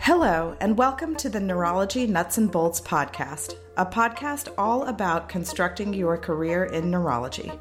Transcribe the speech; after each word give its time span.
Hello, 0.00 0.56
and 0.62 0.78
welcome 0.78 1.14
to 1.16 1.28
the 1.28 1.38
Neurology 1.38 2.06
Nuts 2.06 2.38
and 2.38 2.50
Bolts 2.50 2.80
podcast, 2.80 3.56
a 3.76 3.84
podcast 3.84 4.48
all 4.56 4.84
about 4.84 5.28
constructing 5.28 5.92
your 5.92 6.16
career 6.16 6.64
in 6.64 6.90
neurology. 6.90 7.52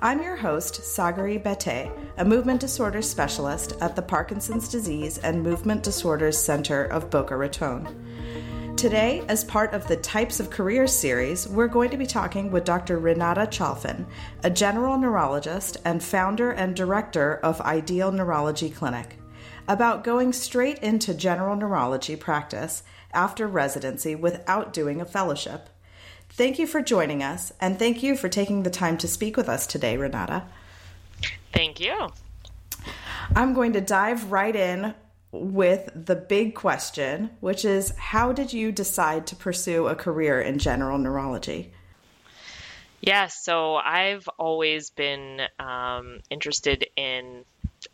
I'm 0.00 0.20
your 0.20 0.34
host, 0.34 0.80
Sagari 0.80 1.40
Betté, 1.40 1.96
a 2.16 2.24
movement 2.24 2.60
disorders 2.60 3.08
specialist 3.08 3.74
at 3.80 3.94
the 3.94 4.02
Parkinson's 4.02 4.68
Disease 4.68 5.18
and 5.18 5.42
Movement 5.42 5.84
Disorders 5.84 6.36
Center 6.36 6.84
of 6.84 7.10
Boca 7.10 7.36
Raton. 7.36 8.07
Today, 8.78 9.24
as 9.26 9.42
part 9.42 9.74
of 9.74 9.88
the 9.88 9.96
Types 9.96 10.38
of 10.38 10.50
Careers 10.50 10.94
series, 10.94 11.48
we're 11.48 11.66
going 11.66 11.90
to 11.90 11.96
be 11.96 12.06
talking 12.06 12.48
with 12.52 12.64
Dr. 12.64 13.00
Renata 13.00 13.40
Chalfin, 13.40 14.06
a 14.44 14.50
general 14.50 14.96
neurologist 14.96 15.78
and 15.84 16.00
founder 16.00 16.52
and 16.52 16.76
director 16.76 17.38
of 17.38 17.60
Ideal 17.62 18.12
Neurology 18.12 18.70
Clinic, 18.70 19.18
about 19.66 20.04
going 20.04 20.32
straight 20.32 20.78
into 20.78 21.12
general 21.12 21.56
neurology 21.56 22.14
practice 22.14 22.84
after 23.12 23.48
residency 23.48 24.14
without 24.14 24.72
doing 24.72 25.00
a 25.00 25.04
fellowship. 25.04 25.70
Thank 26.28 26.60
you 26.60 26.66
for 26.68 26.80
joining 26.80 27.20
us, 27.20 27.52
and 27.60 27.80
thank 27.80 28.04
you 28.04 28.16
for 28.16 28.28
taking 28.28 28.62
the 28.62 28.70
time 28.70 28.96
to 28.98 29.08
speak 29.08 29.36
with 29.36 29.48
us 29.48 29.66
today, 29.66 29.96
Renata. 29.96 30.44
Thank 31.52 31.80
you. 31.80 32.10
I'm 33.34 33.54
going 33.54 33.72
to 33.72 33.80
dive 33.80 34.30
right 34.30 34.54
in 34.54 34.94
with 35.30 35.90
the 35.94 36.16
big 36.16 36.54
question, 36.54 37.30
which 37.40 37.64
is 37.64 37.92
how 37.96 38.32
did 38.32 38.52
you 38.52 38.72
decide 38.72 39.26
to 39.26 39.36
pursue 39.36 39.86
a 39.86 39.94
career 39.94 40.40
in 40.40 40.58
general 40.58 40.98
neurology? 40.98 41.72
Yeah, 43.00 43.28
so 43.28 43.76
I've 43.76 44.28
always 44.38 44.90
been 44.90 45.40
um, 45.58 46.20
interested 46.30 46.86
in 46.96 47.44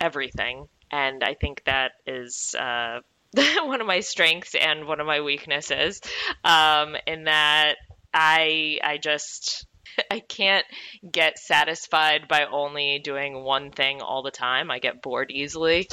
everything, 0.00 0.68
and 0.91 1.22
I 1.22 1.34
think 1.34 1.64
that 1.64 1.92
is 2.06 2.54
uh, 2.58 3.00
one 3.64 3.80
of 3.80 3.86
my 3.86 4.00
strengths 4.00 4.54
and 4.54 4.86
one 4.86 5.00
of 5.00 5.06
my 5.06 5.20
weaknesses. 5.20 6.00
Um, 6.42 6.96
in 7.06 7.24
that 7.24 7.76
I 8.14 8.78
I 8.82 8.98
just 8.98 9.66
I 10.11 10.20
can't 10.20 10.67
get 11.11 11.39
satisfied 11.39 12.28
by 12.28 12.45
only 12.45 12.98
doing 12.98 13.42
one 13.42 13.70
thing 13.70 14.00
all 14.03 14.23
the 14.23 14.31
time. 14.31 14.70
I 14.70 14.78
get 14.78 15.03
bored 15.03 15.31
easily. 15.31 15.89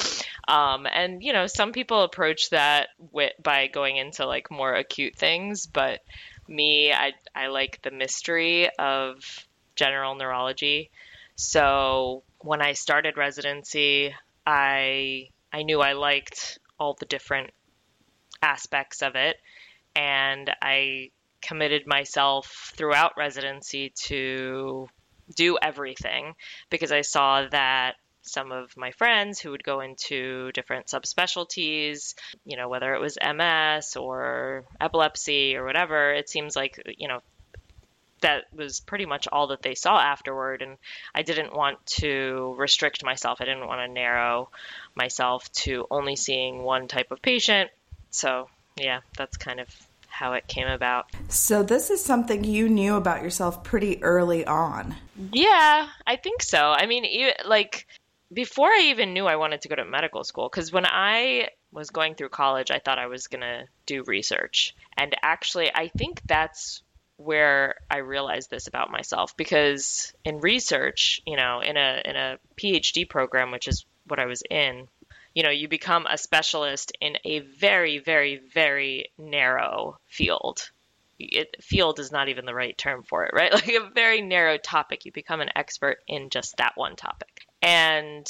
Um, 0.48 0.86
and, 0.92 1.22
you 1.22 1.32
know, 1.32 1.46
some 1.46 1.72
people 1.72 2.02
approach 2.02 2.50
that 2.50 2.88
with, 3.12 3.32
by 3.42 3.66
going 3.68 3.96
into 3.96 4.26
like 4.26 4.50
more 4.50 4.74
acute 4.74 5.16
things, 5.16 5.66
but 5.66 6.00
me, 6.48 6.92
I, 6.92 7.12
I 7.34 7.48
like 7.48 7.80
the 7.82 7.90
mystery 7.90 8.68
of 8.78 9.46
general 9.76 10.14
neurology. 10.14 10.90
So 11.36 12.22
when 12.40 12.60
I 12.60 12.72
started 12.72 13.16
residency, 13.16 14.14
I, 14.46 15.28
I 15.52 15.62
knew 15.62 15.80
I 15.80 15.92
liked 15.92 16.58
all 16.78 16.94
the 16.94 17.06
different 17.06 17.50
aspects 18.42 19.02
of 19.02 19.14
it. 19.14 19.36
And 19.94 20.50
I 20.60 21.10
committed 21.42 21.86
myself 21.86 22.72
throughout 22.76 23.16
residency 23.16 23.92
to 24.04 24.88
do 25.34 25.58
everything 25.60 26.34
because 26.70 26.92
I 26.92 27.02
saw 27.02 27.46
that 27.50 27.96
some 28.22 28.52
of 28.52 28.76
my 28.76 28.92
friends 28.92 29.40
who 29.40 29.50
would 29.50 29.64
go 29.64 29.80
into 29.80 30.52
different 30.52 30.86
subspecialties, 30.86 32.14
you 32.44 32.56
know, 32.56 32.68
whether 32.68 32.94
it 32.94 33.00
was 33.00 33.18
MS 33.20 33.96
or 33.96 34.64
epilepsy 34.80 35.56
or 35.56 35.64
whatever, 35.64 36.12
it 36.12 36.28
seems 36.28 36.54
like, 36.54 36.80
you 36.98 37.08
know, 37.08 37.20
that 38.20 38.44
was 38.54 38.78
pretty 38.78 39.06
much 39.06 39.26
all 39.30 39.48
that 39.48 39.62
they 39.62 39.74
saw 39.74 39.98
afterward. 39.98 40.62
And 40.62 40.78
I 41.14 41.22
didn't 41.22 41.54
want 41.54 41.84
to 41.98 42.54
restrict 42.56 43.04
myself. 43.04 43.40
I 43.40 43.44
didn't 43.44 43.66
want 43.66 43.80
to 43.80 43.92
narrow 43.92 44.48
myself 44.94 45.50
to 45.52 45.86
only 45.90 46.14
seeing 46.14 46.62
one 46.62 46.86
type 46.86 47.10
of 47.10 47.20
patient. 47.20 47.70
So, 48.10 48.48
yeah, 48.76 49.00
that's 49.16 49.36
kind 49.36 49.58
of 49.58 49.68
how 50.12 50.34
it 50.34 50.46
came 50.46 50.68
about. 50.68 51.06
So, 51.28 51.62
this 51.62 51.90
is 51.90 52.04
something 52.04 52.44
you 52.44 52.68
knew 52.68 52.96
about 52.96 53.22
yourself 53.22 53.64
pretty 53.64 54.02
early 54.02 54.46
on. 54.46 54.94
Yeah, 55.32 55.88
I 56.06 56.16
think 56.16 56.42
so. 56.42 56.58
I 56.58 56.86
mean, 56.86 57.32
like 57.46 57.86
before 58.32 58.68
I 58.68 58.88
even 58.90 59.12
knew 59.12 59.26
I 59.26 59.36
wanted 59.36 59.62
to 59.62 59.68
go 59.68 59.76
to 59.76 59.84
medical 59.84 60.24
school, 60.24 60.48
because 60.48 60.72
when 60.72 60.86
I 60.86 61.48
was 61.70 61.90
going 61.90 62.14
through 62.14 62.28
college, 62.28 62.70
I 62.70 62.78
thought 62.78 62.98
I 62.98 63.06
was 63.06 63.26
going 63.26 63.40
to 63.40 63.64
do 63.86 64.04
research. 64.04 64.74
And 64.96 65.14
actually, 65.22 65.70
I 65.74 65.88
think 65.88 66.20
that's 66.26 66.82
where 67.16 67.76
I 67.90 67.98
realized 67.98 68.50
this 68.50 68.66
about 68.66 68.90
myself 68.90 69.36
because 69.36 70.12
in 70.24 70.40
research, 70.40 71.20
you 71.26 71.36
know, 71.36 71.60
in 71.60 71.76
a 71.76 72.02
in 72.04 72.16
a 72.16 72.38
PhD 72.56 73.08
program, 73.08 73.50
which 73.50 73.68
is 73.68 73.84
what 74.06 74.18
I 74.18 74.26
was 74.26 74.42
in, 74.50 74.88
you 75.34 75.42
know, 75.42 75.50
you 75.50 75.68
become 75.68 76.06
a 76.06 76.18
specialist 76.18 76.92
in 77.00 77.16
a 77.24 77.40
very, 77.40 77.98
very, 77.98 78.40
very 78.52 79.10
narrow 79.18 79.96
field. 80.06 80.70
It, 81.18 81.62
field 81.62 82.00
is 82.00 82.10
not 82.10 82.28
even 82.28 82.44
the 82.44 82.54
right 82.54 82.76
term 82.76 83.02
for 83.02 83.24
it, 83.24 83.32
right? 83.34 83.52
Like 83.52 83.68
a 83.68 83.90
very 83.94 84.20
narrow 84.22 84.58
topic. 84.58 85.04
You 85.04 85.12
become 85.12 85.40
an 85.40 85.50
expert 85.56 85.98
in 86.06 86.30
just 86.30 86.56
that 86.58 86.72
one 86.74 86.96
topic. 86.96 87.46
And 87.62 88.26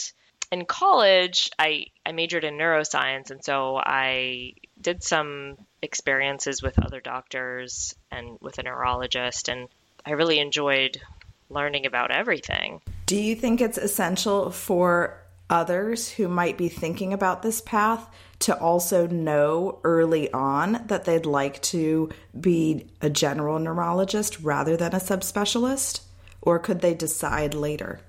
in 0.53 0.67
college, 0.67 1.51
I, 1.59 1.87
I 2.05 2.13
majored 2.13 2.45
in 2.45 2.59
neuroscience, 2.59 3.31
and 3.31 3.43
so 3.43 3.77
I 3.79 4.53
did 4.79 5.03
some 5.03 5.57
experiences 5.81 6.63
with 6.63 6.79
other 6.79 7.01
doctors 7.01 7.95
and 8.11 8.37
with 8.43 8.59
a 8.59 8.63
neurologist, 8.63 9.49
and 9.49 9.69
I 10.05 10.13
really 10.13 10.39
enjoyed 10.39 11.01
learning 11.49 11.87
about 11.87 12.11
everything. 12.11 12.83
Do 13.07 13.17
you 13.17 13.35
think 13.35 13.63
it's 13.63 13.79
essential 13.79 14.51
for 14.51 15.22
others 15.53 16.11
who 16.11 16.27
might 16.27 16.57
be 16.57 16.69
thinking 16.69 17.13
about 17.13 17.43
this 17.43 17.61
path 17.61 18.09
to 18.41 18.59
also 18.59 19.07
know 19.07 19.79
early 19.85 20.33
on 20.33 20.83
that 20.87 21.05
they'd 21.05 21.27
like 21.27 21.61
to 21.63 22.11
be 22.41 22.91
a 23.03 23.11
general 23.11 23.59
neurologist 23.59 24.41
rather 24.41 24.77
than 24.77 24.95
a 24.95 24.99
subspecialist? 24.99 26.01
Or 26.41 26.59
could 26.59 26.81
they 26.81 26.95
decide 26.95 27.55
later? 27.55 28.01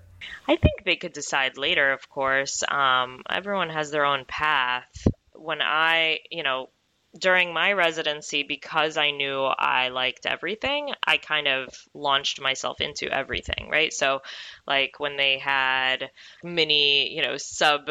I 0.47 0.55
think 0.55 0.85
they 0.85 0.95
could 0.95 1.13
decide 1.13 1.57
later, 1.57 1.91
of 1.91 2.09
course. 2.09 2.63
Um, 2.67 3.21
everyone 3.29 3.69
has 3.69 3.91
their 3.91 4.05
own 4.05 4.23
path. 4.25 5.05
When 5.33 5.61
I, 5.61 6.19
you 6.31 6.43
know, 6.43 6.69
during 7.17 7.53
my 7.53 7.73
residency, 7.73 8.43
because 8.43 8.97
I 8.97 9.11
knew 9.11 9.43
I 9.43 9.89
liked 9.89 10.25
everything, 10.25 10.93
I 11.05 11.17
kind 11.17 11.47
of 11.47 11.69
launched 11.93 12.41
myself 12.41 12.81
into 12.81 13.11
everything, 13.11 13.69
right? 13.69 13.93
So, 13.93 14.21
like 14.67 14.99
when 14.99 15.17
they 15.17 15.37
had 15.37 16.09
mini, 16.43 17.15
you 17.15 17.21
know, 17.21 17.37
sub 17.37 17.89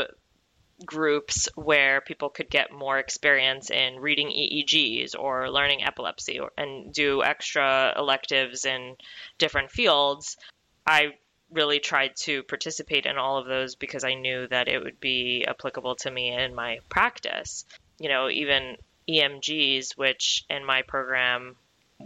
groups 0.85 1.49
where 1.55 2.01
people 2.01 2.29
could 2.29 2.51
get 2.51 2.73
more 2.73 2.99
experience 2.99 3.71
in 3.71 4.01
reading 4.01 4.29
EEGs 4.29 5.15
or 5.17 5.51
learning 5.51 5.85
epilepsy 5.85 6.41
or, 6.41 6.51
and 6.59 6.93
do 6.93 7.23
extra 7.23 7.95
electives 7.97 8.65
in 8.65 8.97
different 9.39 9.71
fields, 9.71 10.37
I 10.85 11.13
really 11.53 11.79
tried 11.79 12.17
to 12.17 12.43
participate 12.43 13.07
in 13.07 13.19
all 13.19 13.39
of 13.39 13.47
those 13.47 13.77
because 13.77 14.05
I 14.05 14.15
knew 14.15 14.49
that 14.49 14.69
it 14.69 14.83
would 14.83 14.99
be 14.99 15.45
applicable 15.47 15.97
to 15.97 16.11
me 16.11 16.33
in 16.33 16.55
my 16.55 16.79
practice. 16.89 17.65
You 18.01 18.09
know, 18.09 18.29
even 18.29 18.77
EMGs, 19.09 19.97
which 19.97 20.45
in 20.49 20.65
my 20.65 20.83
program 20.83 21.57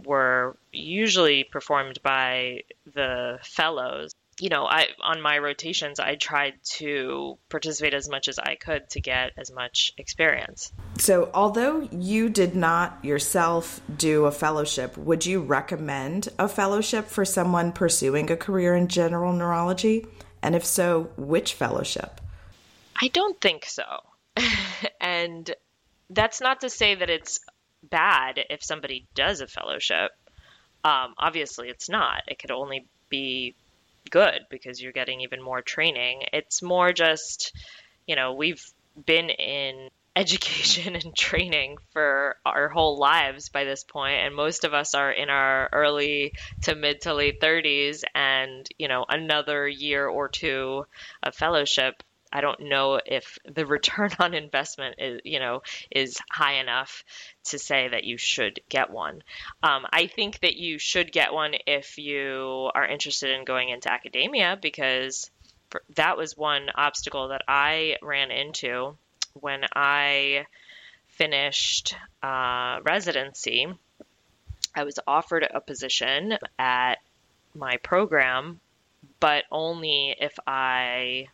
were 0.05 0.57
usually 0.71 1.43
performed 1.43 2.01
by 2.03 2.63
the 2.93 3.39
fellows. 3.43 4.13
You 4.39 4.49
know, 4.49 4.67
I 4.67 4.89
on 5.03 5.19
my 5.19 5.39
rotations 5.39 5.99
I 5.99 6.15
tried 6.15 6.53
to 6.75 7.39
participate 7.49 7.95
as 7.95 8.07
much 8.07 8.27
as 8.27 8.37
I 8.37 8.53
could 8.53 8.87
to 8.91 9.01
get 9.01 9.31
as 9.35 9.51
much 9.51 9.93
experience. 9.97 10.71
So, 10.99 11.31
although 11.33 11.89
you 11.91 12.29
did 12.29 12.55
not 12.55 13.03
yourself 13.03 13.81
do 13.97 14.25
a 14.25 14.31
fellowship, 14.31 14.95
would 14.95 15.25
you 15.25 15.41
recommend 15.41 16.29
a 16.37 16.47
fellowship 16.47 17.07
for 17.07 17.25
someone 17.25 17.71
pursuing 17.71 18.29
a 18.29 18.37
career 18.37 18.75
in 18.75 18.89
general 18.89 19.33
neurology? 19.33 20.05
And 20.43 20.55
if 20.55 20.63
so, 20.63 21.09
which 21.17 21.55
fellowship? 21.55 22.21
I 23.01 23.07
don't 23.07 23.41
think 23.41 23.65
so. 23.65 23.83
and 25.01 25.55
that's 26.09 26.41
not 26.41 26.61
to 26.61 26.69
say 26.69 26.95
that 26.95 27.09
it's 27.09 27.39
bad 27.83 28.39
if 28.49 28.63
somebody 28.63 29.07
does 29.15 29.41
a 29.41 29.47
fellowship. 29.47 30.11
Um, 30.83 31.13
obviously, 31.17 31.69
it's 31.69 31.89
not. 31.89 32.23
It 32.27 32.39
could 32.39 32.51
only 32.51 32.85
be 33.09 33.55
good 34.09 34.41
because 34.49 34.81
you're 34.81 34.93
getting 34.93 35.21
even 35.21 35.41
more 35.41 35.61
training. 35.61 36.23
It's 36.33 36.61
more 36.61 36.93
just, 36.93 37.53
you 38.05 38.15
know, 38.15 38.33
we've 38.33 38.63
been 39.05 39.29
in 39.29 39.89
education 40.17 40.95
and 40.95 41.15
training 41.15 41.77
for 41.93 42.37
our 42.43 42.69
whole 42.69 42.97
lives 42.97 43.49
by 43.49 43.65
this 43.65 43.83
point 43.83 44.15
and 44.15 44.33
most 44.33 44.63
of 44.63 44.73
us 44.73 44.95
are 44.95 45.11
in 45.11 45.29
our 45.29 45.69
early 45.71 46.33
to 46.63 46.73
mid 46.73 47.01
to 47.01 47.13
late 47.13 47.39
30s 47.39 48.01
and 48.15 48.67
you 48.79 48.87
know 48.87 49.05
another 49.07 49.67
year 49.67 50.07
or 50.07 50.27
two 50.27 50.83
of 51.21 51.35
fellowship 51.35 52.01
I 52.31 52.41
don't 52.41 52.59
know 52.61 52.99
if 53.05 53.37
the 53.45 53.65
return 53.65 54.11
on 54.19 54.33
investment 54.33 54.95
is, 54.99 55.21
you 55.23 55.39
know, 55.39 55.61
is 55.91 56.17
high 56.29 56.55
enough 56.55 57.03
to 57.45 57.59
say 57.59 57.87
that 57.87 58.03
you 58.03 58.17
should 58.17 58.59
get 58.69 58.89
one. 58.89 59.23
Um, 59.63 59.85
I 59.91 60.07
think 60.07 60.39
that 60.39 60.55
you 60.55 60.79
should 60.79 61.11
get 61.11 61.33
one 61.33 61.53
if 61.65 61.97
you 61.97 62.69
are 62.73 62.85
interested 62.85 63.31
in 63.31 63.45
going 63.45 63.69
into 63.69 63.91
academia 63.91 64.57
because 64.61 65.29
that 65.95 66.17
was 66.17 66.37
one 66.37 66.69
obstacle 66.75 67.29
that 67.29 67.43
I 67.47 67.97
ran 68.01 68.31
into 68.31 68.97
when 69.33 69.65
I 69.75 70.45
finished 71.07 71.95
uh, 72.23 72.79
residency. 72.83 73.67
I 74.75 74.83
was 74.83 74.99
offered 75.07 75.47
a 75.49 75.59
position 75.59 76.37
at 76.59 76.95
my 77.55 77.77
program, 77.77 78.59
but 79.19 79.45
only 79.51 80.15
if 80.19 80.37
I 80.45 81.27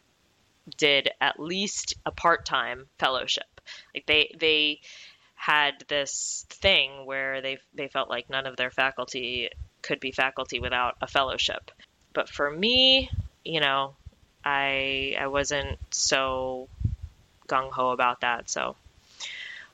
did 0.78 1.10
at 1.20 1.40
least 1.40 1.96
a 2.06 2.12
part-time 2.12 2.86
fellowship. 3.00 3.62
Like 3.94 4.06
they 4.06 4.36
they 4.40 4.82
had 5.36 5.74
this 5.88 6.46
thing 6.50 7.06
where 7.06 7.42
they 7.42 7.58
they 7.74 7.88
felt 7.88 8.10
like 8.10 8.30
none 8.30 8.46
of 8.46 8.56
their 8.56 8.72
faculty 8.72 9.50
could 9.82 10.00
be 10.00 10.12
faculty 10.12 10.60
without 10.60 10.96
a 11.02 11.08
fellowship. 11.08 11.72
But 12.14 12.30
for 12.30 12.50
me, 12.50 13.10
you 13.44 13.60
know, 13.60 13.96
I 14.46 15.16
I 15.20 15.28
wasn't 15.28 15.80
so 15.92 16.70
gung 17.48 17.72
ho 17.72 17.90
about 17.90 18.22
that, 18.22 18.50
so 18.50 18.76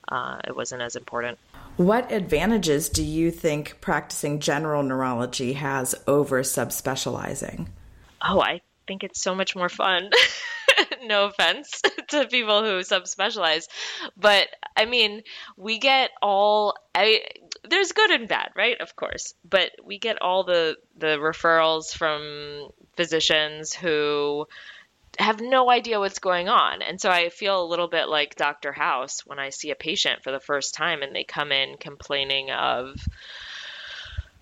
uh, 0.07 0.39
it 0.47 0.55
wasn't 0.55 0.81
as 0.81 0.95
important. 0.95 1.37
What 1.77 2.11
advantages 2.11 2.89
do 2.89 3.03
you 3.03 3.31
think 3.31 3.79
practicing 3.79 4.39
general 4.39 4.83
neurology 4.83 5.53
has 5.53 5.95
over 6.07 6.41
subspecializing? 6.41 7.67
Oh, 8.21 8.41
I 8.41 8.61
think 8.87 9.03
it's 9.03 9.21
so 9.21 9.33
much 9.33 9.55
more 9.55 9.69
fun. 9.69 10.09
no 11.03 11.25
offense 11.25 11.81
to 12.09 12.27
people 12.27 12.61
who 12.61 12.79
subspecialize, 12.79 13.67
but 14.17 14.47
I 14.75 14.85
mean, 14.85 15.23
we 15.57 15.79
get 15.79 16.11
all 16.21 16.75
I 16.95 17.21
there's 17.69 17.91
good 17.91 18.11
and 18.11 18.27
bad, 18.27 18.51
right? 18.55 18.79
Of 18.79 18.95
course, 18.95 19.33
but 19.47 19.71
we 19.83 19.99
get 19.99 20.21
all 20.21 20.43
the 20.43 20.77
the 20.97 21.17
referrals 21.17 21.95
from 21.95 22.69
physicians 22.95 23.73
who 23.73 24.47
have 25.17 25.41
no 25.41 25.69
idea 25.69 25.99
what's 25.99 26.19
going 26.19 26.47
on. 26.47 26.81
And 26.81 26.99
so 26.99 27.09
I 27.09 27.29
feel 27.29 27.61
a 27.61 27.67
little 27.67 27.87
bit 27.87 28.07
like 28.07 28.35
Dr. 28.35 28.71
House 28.71 29.25
when 29.25 29.39
I 29.39 29.49
see 29.49 29.71
a 29.71 29.75
patient 29.75 30.23
for 30.23 30.31
the 30.31 30.39
first 30.39 30.75
time 30.75 31.01
and 31.01 31.15
they 31.15 31.23
come 31.23 31.51
in 31.51 31.77
complaining 31.77 32.51
of 32.51 32.95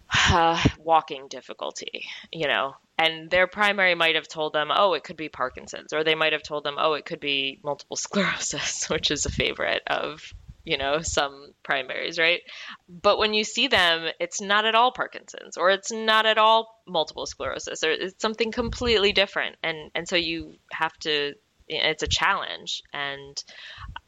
uh, 0.30 0.62
walking 0.77 1.27
difficulty, 1.30 2.06
you 2.31 2.48
know, 2.48 2.75
and 2.97 3.29
their 3.29 3.47
primary 3.47 3.95
might 3.95 4.15
have 4.15 4.27
told 4.27 4.53
them, 4.53 4.69
oh, 4.73 4.94
it 4.94 5.03
could 5.03 5.17
be 5.17 5.29
Parkinson's, 5.29 5.94
or 5.94 6.03
they 6.03 6.15
might 6.15 6.33
have 6.33 6.44
told 6.44 6.63
them, 6.63 6.75
oh, 6.79 6.94
it 6.94 7.05
could 7.05 7.19
be 7.19 7.59
multiple 7.63 7.97
sclerosis, 7.97 8.89
which 8.89 9.11
is 9.11 9.25
a 9.25 9.31
favorite 9.31 9.83
of 9.88 10.21
you 10.67 10.77
know, 10.77 10.99
some 11.01 11.53
primaries, 11.63 12.19
right? 12.19 12.41
But 12.89 13.19
when 13.19 13.33
you 13.33 13.45
see 13.45 13.69
them, 13.69 14.09
it's 14.19 14.41
not 14.41 14.65
at 14.65 14.75
all 14.75 14.91
Parkinson's 14.91 15.55
or 15.55 15.69
it's 15.69 15.94
not 15.94 16.25
at 16.25 16.38
all 16.38 16.67
multiple 16.85 17.25
sclerosis 17.25 17.85
or 17.85 17.91
it's 17.91 18.21
something 18.21 18.51
completely 18.51 19.13
different. 19.13 19.55
And, 19.63 19.89
and 19.95 20.09
so 20.09 20.17
you 20.17 20.55
have 20.73 20.91
to, 21.03 21.35
it's 21.69 22.03
a 22.03 22.07
challenge. 22.07 22.83
And 22.91 23.41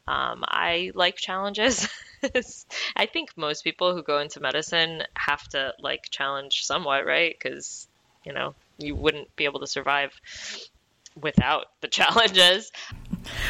um, 0.06 0.44
I 0.46 0.92
like 0.94 1.16
challenges. 1.16 1.88
I 2.94 3.06
think 3.06 3.30
most 3.38 3.64
people 3.64 3.94
who 3.94 4.02
go 4.02 4.18
into 4.18 4.40
medicine 4.40 5.02
have 5.16 5.42
to 5.52 5.72
like 5.80 6.10
challenge 6.10 6.64
somewhat, 6.64 7.06
right? 7.06 7.34
Because, 7.42 7.88
you 8.26 8.34
know, 8.34 8.54
you 8.80 8.94
wouldn't 8.94 9.34
be 9.36 9.44
able 9.44 9.60
to 9.60 9.66
survive 9.66 10.12
without 11.20 11.66
the 11.80 11.88
challenges. 11.98 12.70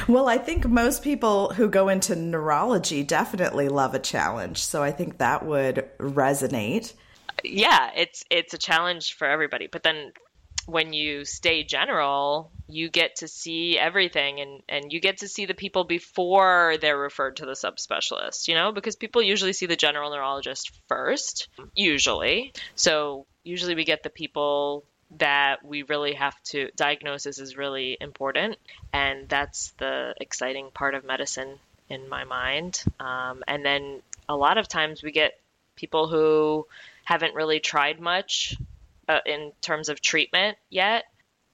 Well, 0.09 0.29
I 0.29 0.39
think 0.39 0.67
most 0.67 1.03
people 1.03 1.53
who 1.53 1.69
go 1.69 1.89
into 1.89 2.17
neurology 2.17 3.03
definitely 3.03 3.69
love 3.69 3.95
a 3.95 3.99
challenge. 3.99 4.59
So 4.63 4.83
I 4.83 4.91
think 4.91 5.19
that 5.19 5.45
would 5.45 5.89
resonate. 5.99 6.93
Yeah, 7.45 7.91
it's 7.97 8.25
it's 8.31 8.53
a 8.53 8.59
challenge 8.59 9.15
for 9.15 9.27
everybody. 9.27 9.67
But 9.67 9.83
then 9.83 10.13
when 10.67 10.93
you 10.93 11.25
stay 11.25 11.65
general, 11.65 12.53
you 12.69 12.89
get 12.89 13.17
to 13.17 13.29
see 13.29 13.79
everything 13.79 14.41
and, 14.41 14.63
and 14.69 14.93
you 14.93 15.01
get 15.01 15.19
to 15.19 15.29
see 15.29 15.47
the 15.47 15.55
people 15.55 15.85
before 15.85 16.77
they're 16.81 16.99
referred 16.99 17.37
to 17.37 17.47
the 17.47 17.53
subspecialist, 17.53 18.47
you 18.47 18.55
know, 18.55 18.71
because 18.71 18.95
people 18.97 19.23
usually 19.23 19.53
see 19.53 19.67
the 19.67 19.77
general 19.77 20.11
neurologist 20.11 20.71
first, 20.87 21.49
usually. 21.75 22.53
So 22.75 23.27
usually 23.43 23.75
we 23.75 23.85
get 23.85 24.03
the 24.03 24.11
people 24.11 24.85
that 25.19 25.65
we 25.65 25.83
really 25.83 26.15
have 26.15 26.41
to 26.45 26.71
diagnosis 26.77 27.39
is 27.39 27.57
really 27.57 27.97
important 28.01 28.57
and 28.93 29.29
that's 29.29 29.71
the 29.79 30.15
exciting 30.21 30.71
part 30.73 30.95
of 30.95 31.05
medicine 31.05 31.59
in 31.91 32.09
my 32.09 32.25
mind. 32.25 32.83
Um, 33.01 33.43
and 33.47 33.65
then 33.65 34.01
a 34.29 34.37
lot 34.37 34.57
of 34.57 34.69
times 34.69 35.03
we 35.03 35.11
get 35.11 35.39
people 35.75 36.09
who 36.09 36.67
haven't 37.05 37.35
really 37.35 37.59
tried 37.61 38.01
much 38.01 38.57
uh, 39.09 39.19
in 39.27 39.53
terms 39.61 39.89
of 39.89 40.01
treatment 40.01 40.57
yet. 40.71 41.05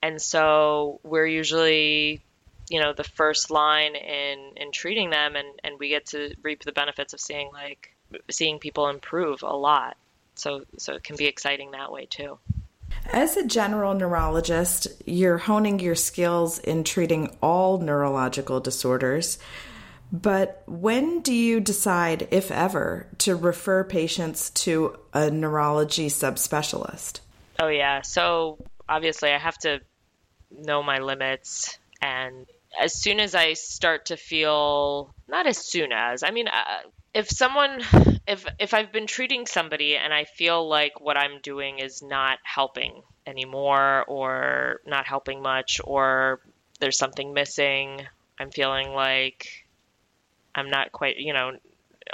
And 0.03 0.21
so 0.21 1.01
we're 1.03 1.27
usually 1.27 2.21
you 2.69 2.81
know 2.81 2.93
the 2.93 3.05
first 3.05 3.51
line 3.51 3.95
in 3.95 4.53
in 4.57 4.73
treating 4.73 5.11
them 5.11 5.37
and 5.37 5.49
and 5.63 5.79
we 5.79 5.89
get 5.89 6.07
to 6.07 6.35
reap 6.43 6.65
the 6.65 6.73
benefits 6.73 7.15
of 7.15 7.21
seeing 7.21 7.49
like 7.53 7.95
seeing 8.29 8.59
people 8.59 8.89
improve 8.89 9.43
a 9.43 9.57
lot. 9.57 9.97
So 10.35 10.65
so 10.77 10.95
it 10.95 11.03
can 11.03 11.17
be 11.17 11.27
exciting 11.27 11.71
that 11.71 11.91
way 11.91 12.07
too 12.07 12.39
as 13.13 13.37
a 13.37 13.47
general 13.47 13.95
neurologist, 13.95 14.89
you're 15.07 15.39
honing 15.39 15.81
your 15.81 15.95
skills 15.95 16.59
in 16.59 16.85
treating 16.85 17.37
all 17.43 17.79
neurological 17.79 18.61
disorders. 18.61 19.39
But 20.13 20.63
when 20.67 21.21
do 21.21 21.35
you 21.35 21.61
decide, 21.61 22.29
if 22.31 22.51
ever, 22.51 23.09
to 23.19 23.35
refer 23.35 23.83
patients 23.83 24.51
to 24.51 24.99
a 25.13 25.31
neurology 25.31 26.09
subspecialist? 26.09 27.21
Oh, 27.59 27.69
yeah. 27.69 28.03
So 28.03 28.59
obviously, 28.89 29.33
I 29.33 29.39
have 29.39 29.59
to 29.59 29.81
know 30.51 30.83
my 30.83 30.99
limits. 30.99 31.79
And 32.01 32.47
as 32.81 32.95
soon 32.95 33.19
as 33.19 33.35
I 33.35 33.55
start 33.55 34.07
to 34.07 34.17
feel, 34.17 35.15
not 35.29 35.47
as 35.47 35.59
soon 35.59 35.93
as, 35.93 36.23
I 36.23 36.31
mean, 36.31 36.47
uh, 36.49 36.89
if 37.13 37.29
someone 37.29 37.81
if 38.27 38.45
if 38.59 38.75
I've 38.75 38.93
been 38.93 39.07
treating 39.07 39.47
somebody 39.47 39.97
and 39.97 40.13
I 40.13 40.25
feel 40.25 40.69
like 40.69 41.01
what 41.01 41.17
I'm 41.17 41.41
doing 41.43 41.79
is 41.79 42.03
not 42.03 42.39
helping 42.43 43.03
anymore 43.27 44.05
or 44.07 44.81
not 44.87 45.07
helping 45.07 45.43
much 45.43 45.81
or 45.85 46.41
there's 46.81 46.99
something 46.99 47.33
missing, 47.33 48.07
I'm 48.39 48.51
feeling 48.51 48.91
like 48.91 49.67
I'm 50.55 50.71
not 50.71 50.93
quite, 50.93 51.19
you 51.19 51.33
know, 51.33 51.53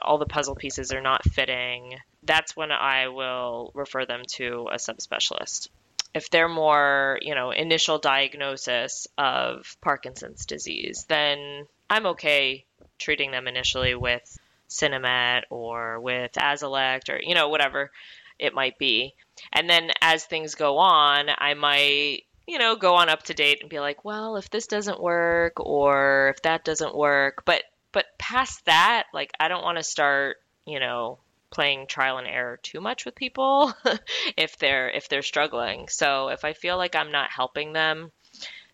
all 0.01 0.19
the 0.19 0.27
puzzle 0.27 0.55
pieces 0.55 0.93
are 0.93 1.01
not 1.01 1.25
fitting. 1.25 1.97
That's 2.23 2.57
when 2.57 2.73
I 2.73 3.09
will 3.09 3.71
refer 3.75 4.05
them 4.05 4.23
to 4.35 4.69
a 4.73 4.77
subspecialist. 4.77 5.69
If 6.15 6.29
they're 6.29 6.49
more, 6.49 7.19
you 7.23 7.35
know, 7.35 7.51
initial 7.53 7.99
diagnosis 7.99 9.07
of 9.17 9.77
Parkinson's 9.81 10.45
disease, 10.45 11.07
then 11.09 11.67
I'm 11.89 12.07
okay 12.07 12.65
treating 12.99 13.31
them 13.31 13.49
initially 13.49 13.95
with 13.95 14.39
Sinemet 14.73 15.43
or 15.51 16.01
with 16.01 16.33
Azilect 16.33 17.09
or, 17.09 17.21
you 17.23 17.35
know, 17.35 17.49
whatever 17.49 17.91
it 18.39 18.55
might 18.55 18.79
be. 18.79 19.15
And 19.53 19.69
then 19.69 19.91
as 20.01 20.25
things 20.25 20.55
go 20.55 20.79
on, 20.79 21.29
I 21.37 21.55
might, 21.55 22.23
you 22.47 22.59
know, 22.59 22.77
go 22.77 22.95
on 22.97 23.09
up 23.09 23.23
to 23.25 23.35
date 23.35 23.59
and 23.61 23.71
be 23.71 23.81
like, 23.81 24.05
well, 24.05 24.37
if 24.37 24.51
this 24.51 24.67
doesn't 24.67 25.01
work 25.01 25.55
or 25.57 26.33
if 26.35 26.43
that 26.43 26.65
doesn't 26.65 26.97
work, 26.97 27.45
but 27.45 27.63
but 27.93 28.07
past 28.19 28.65
that, 28.65 29.05
like 29.13 29.33
I 29.39 29.49
don't 29.49 29.65
want 29.65 29.79
to 29.79 29.85
start, 29.85 30.39
you 30.67 30.81
know, 30.81 31.19
playing 31.51 31.87
trial 31.87 32.17
and 32.19 32.27
error 32.27 32.59
too 32.63 32.81
much 32.81 33.05
with 33.05 33.15
people 33.15 33.73
if 34.37 34.59
they're 34.59 34.89
if 34.91 35.09
they're 35.09 35.23
struggling. 35.23 35.89
So 35.89 36.29
if 36.29 36.45
I 36.45 36.55
feel 36.55 36.77
like 36.77 36.97
I'm 36.97 37.13
not 37.13 37.31
helping 37.31 37.73
them, 37.73 38.11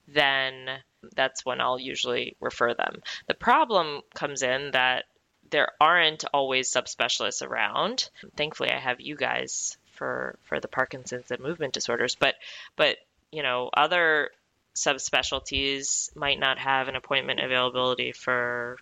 then 0.06 0.68
that's 1.14 1.44
when 1.44 1.60
I'll 1.60 1.78
usually 1.78 2.36
refer 2.40 2.74
them. 2.74 3.02
The 3.26 3.34
problem 3.34 4.00
comes 4.14 4.42
in 4.42 4.70
that 4.72 5.04
there 5.50 5.72
aren't 5.80 6.24
always 6.32 6.70
subspecialists 6.70 7.46
around. 7.46 8.10
Thankfully, 8.36 8.70
I 8.70 8.78
have 8.78 9.00
you 9.00 9.16
guys 9.16 9.76
for 9.94 10.38
for 10.44 10.60
the 10.60 10.68
Parkinson's 10.68 11.30
and 11.30 11.40
movement 11.40 11.74
disorders, 11.74 12.14
but 12.14 12.36
but 12.76 12.96
you 13.32 13.42
know 13.42 13.70
other 13.72 14.30
subspecialties 14.74 16.14
might 16.16 16.38
not 16.38 16.58
have 16.58 16.88
an 16.88 16.96
appointment 16.96 17.40
availability 17.40 18.12
for 18.12 18.78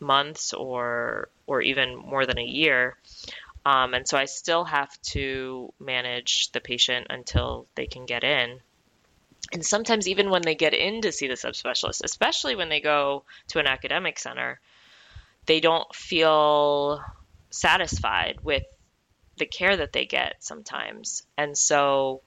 months 0.00 0.52
or 0.52 1.28
or 1.46 1.62
even 1.62 1.96
more 1.96 2.26
than 2.26 2.38
a 2.38 2.44
year. 2.44 2.96
Um, 3.64 3.94
and 3.94 4.08
so 4.08 4.18
I 4.18 4.24
still 4.24 4.64
have 4.64 5.00
to 5.02 5.72
manage 5.78 6.50
the 6.50 6.60
patient 6.60 7.08
until 7.10 7.66
they 7.76 7.86
can 7.86 8.06
get 8.06 8.24
in. 8.24 8.60
And 9.52 9.64
sometimes 9.64 10.08
even 10.08 10.30
when 10.30 10.42
they 10.42 10.54
get 10.54 10.74
in 10.74 11.02
to 11.02 11.12
see 11.12 11.28
the 11.28 11.34
subspecialist, 11.34 12.02
especially 12.02 12.56
when 12.56 12.68
they 12.68 12.80
go 12.80 13.24
to 13.48 13.58
an 13.58 13.66
academic 13.66 14.18
center, 14.18 14.60
they 15.46 15.60
don't 15.60 15.92
feel 15.94 17.02
satisfied 17.50 18.38
with 18.42 18.64
the 19.38 19.46
care 19.46 19.76
that 19.76 19.92
they 19.92 20.06
get 20.06 20.36
sometimes. 20.40 21.22
And 21.36 21.56
so 21.56 22.22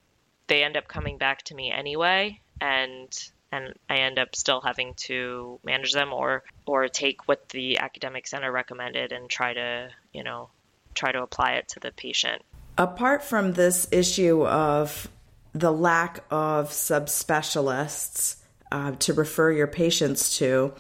they 0.48 0.64
end 0.64 0.78
up 0.78 0.88
coming 0.88 1.18
back 1.18 1.44
to 1.44 1.56
me 1.56 1.72
anyway 1.72 2.42
and 2.62 3.32
and 3.52 3.74
I 3.90 3.98
end 3.98 4.20
up 4.20 4.36
still 4.36 4.60
having 4.62 4.96
to 4.96 5.60
manage 5.64 5.94
them 5.94 6.14
or 6.14 6.44
or 6.66 6.88
take 6.88 7.28
what 7.28 7.50
the 7.50 7.80
academic 7.80 8.28
center 8.28 8.52
recommended 8.52 9.12
and 9.12 9.30
try 9.30 9.54
to 9.54 9.90
you 10.14 10.24
know 10.24 10.50
try 10.94 11.12
to 11.12 11.22
apply 11.22 11.54
it 11.54 11.68
to 11.70 11.80
the 11.80 11.92
patient. 11.92 12.42
Apart 12.78 13.24
from 13.24 13.54
this 13.54 13.88
issue 13.92 14.46
of 14.46 15.08
the 15.54 15.72
lack 15.72 16.24
of 16.30 16.70
subspecialists 16.70 18.38
uh, 18.72 18.92
to 19.00 19.14
refer 19.14 19.52
your 19.52 19.68
patients 19.68 20.38
to, 20.38 20.74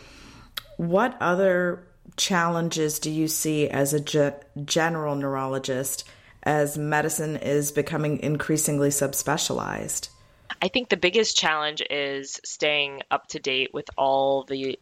what 0.75 1.15
other 1.21 1.87
challenges 2.17 2.99
do 2.99 3.11
you 3.11 3.27
see 3.27 3.69
as 3.69 3.93
a 3.93 3.99
ge- 3.99 4.33
general 4.65 5.15
neurologist 5.15 6.03
as 6.43 6.77
medicine 6.77 7.35
is 7.37 7.71
becoming 7.71 8.19
increasingly 8.19 8.89
subspecialized? 8.89 10.09
I 10.61 10.67
think 10.67 10.89
the 10.89 10.97
biggest 10.97 11.37
challenge 11.37 11.81
is 11.89 12.39
staying 12.43 13.01
up 13.11 13.27
to 13.29 13.39
date 13.39 13.73
with 13.73 13.89
all 13.97 14.43
the 14.43 14.77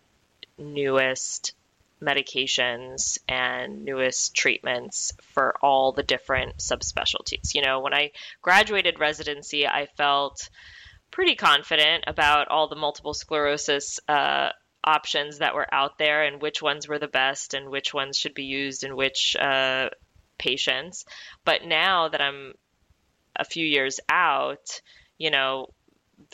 newest 0.57 1.53
medications 2.01 3.17
and 3.27 3.85
newest 3.85 4.35
treatments 4.35 5.13
for 5.21 5.55
all 5.61 5.93
the 5.93 6.03
different 6.03 6.57
subspecialties. 6.57 7.55
You 7.55 7.61
know, 7.61 7.79
when 7.79 7.93
I 7.93 8.11
graduated 8.41 8.99
residency, 8.99 9.65
I 9.65 9.87
felt 9.97 10.49
pretty 11.11 11.35
confident 11.35 12.03
about 12.07 12.49
all 12.49 12.67
the 12.67 12.75
multiple 12.75 13.13
sclerosis 13.13 13.99
uh, 14.07 14.49
options 14.83 15.39
that 15.39 15.55
were 15.55 15.71
out 15.73 15.97
there 15.97 16.23
and 16.23 16.41
which 16.41 16.61
ones 16.61 16.87
were 16.87 16.99
the 16.99 17.07
best 17.07 17.53
and 17.53 17.69
which 17.69 17.93
ones 17.93 18.17
should 18.17 18.33
be 18.33 18.43
used 18.43 18.83
in 18.83 18.95
which 18.95 19.35
uh, 19.35 19.89
patients. 20.37 21.05
But 21.45 21.65
now 21.65 22.09
that 22.09 22.21
I'm 22.21 22.53
a 23.35 23.45
few 23.45 23.65
years 23.65 23.99
out, 24.09 24.81
you 25.17 25.31
know, 25.31 25.67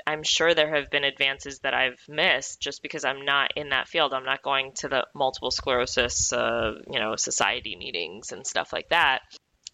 I'm 0.06 0.24
sure 0.24 0.54
there 0.54 0.76
have 0.76 0.90
been 0.90 1.04
advances 1.04 1.60
that 1.60 1.74
I've 1.74 2.04
missed 2.08 2.60
just 2.60 2.82
because 2.82 3.06
I'm 3.06 3.26
not 3.26 3.52
in 3.56 3.70
that 3.70 3.88
field. 3.88 4.14
I'm 4.14 4.26
not 4.26 4.44
going 4.44 4.74
to 4.76 4.90
the 4.90 5.08
multiple 5.14 5.52
sclerosis, 5.52 6.32
uh, 6.34 6.74
you 6.92 7.00
know, 7.00 7.16
society 7.16 7.76
meetings 7.76 8.32
and 8.32 8.46
stuff 8.46 8.74
like 8.74 8.90
that. 8.90 9.22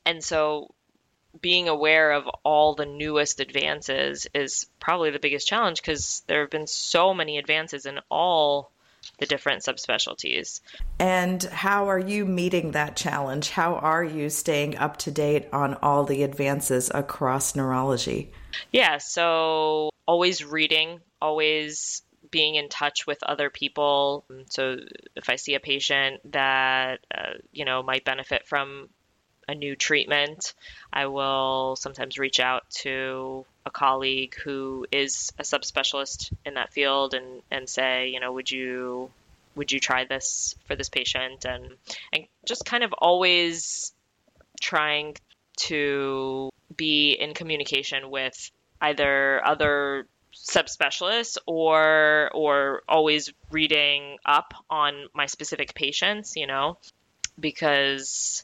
And 0.06 0.24
so 0.24 0.74
being 1.42 1.68
aware 1.68 2.12
of 2.12 2.28
all 2.44 2.76
the 2.76 2.86
newest 2.86 3.40
advances 3.40 4.28
is 4.34 4.68
probably 4.80 5.12
the 5.12 5.20
biggest 5.20 5.48
challenge 5.48 5.82
because 5.82 6.24
there 6.28 6.42
have 6.42 6.50
been 6.50 6.68
so 6.68 7.14
many 7.14 7.38
advances 7.38 7.86
in 7.86 8.00
all 8.10 8.72
the 9.20 9.26
different 9.26 9.64
subspecialties. 9.64 10.62
And 11.00 11.44
how 11.44 11.90
are 11.90 12.00
you 12.00 12.26
meeting 12.26 12.72
that 12.72 12.96
challenge? 12.96 13.50
How 13.52 13.76
are 13.76 14.04
you 14.04 14.30
staying 14.30 14.78
up 14.78 14.98
to 14.98 15.12
date 15.12 15.48
on 15.54 15.76
all 15.76 16.04
the 16.04 16.24
advances 16.24 16.92
across 16.94 17.56
neurology? 17.56 18.32
Yeah, 18.72 18.98
so 18.98 19.90
always 20.08 20.44
reading, 20.44 21.02
always 21.22 22.02
being 22.32 22.56
in 22.56 22.70
touch 22.70 23.06
with 23.08 23.22
other 23.24 23.50
people. 23.50 24.26
So 24.50 24.78
if 25.16 25.30
I 25.30 25.36
see 25.36 25.56
a 25.56 25.60
patient 25.60 26.20
that 26.32 27.00
uh, 27.16 27.34
you 27.52 27.66
know 27.66 27.84
might 27.84 28.04
benefit 28.04 28.48
from 28.48 28.90
a 29.48 29.56
new 29.56 29.76
treatment, 29.76 30.54
I 30.92 31.08
will 31.08 31.76
sometimes 31.76 32.18
reach 32.18 32.40
out 32.40 32.70
to 32.82 33.46
a 33.66 33.72
colleague 33.72 34.36
who 34.44 34.86
is 34.92 35.32
a 35.40 35.44
subspecialist 35.44 36.32
in 36.46 36.56
that 36.56 36.74
field 36.74 37.14
and, 37.14 37.42
and 37.52 37.70
say, 37.70 38.10
you 38.10 38.20
know, 38.20 38.34
would 38.34 38.52
you 38.52 39.12
would 39.56 39.72
you 39.72 39.80
try 39.80 40.04
this 40.04 40.56
for 40.66 40.76
this 40.76 40.90
patient? 40.90 41.46
And 41.46 41.66
and 42.12 42.26
just 42.46 42.66
kind 42.66 42.84
of 42.84 42.94
always 42.94 43.94
trying 44.62 45.16
to 45.58 46.50
be 46.76 47.14
in 47.14 47.34
communication 47.34 48.10
with 48.10 48.52
either 48.82 49.46
other 49.46 50.08
subspecialists 50.36 51.38
or 51.46 52.30
or 52.34 52.84
always 52.88 53.32
reading 53.52 54.18
up 54.26 54.54
on 54.70 55.08
my 55.14 55.26
specific 55.26 55.74
patients, 55.74 56.36
you 56.36 56.48
know, 56.48 56.78
because 57.40 58.44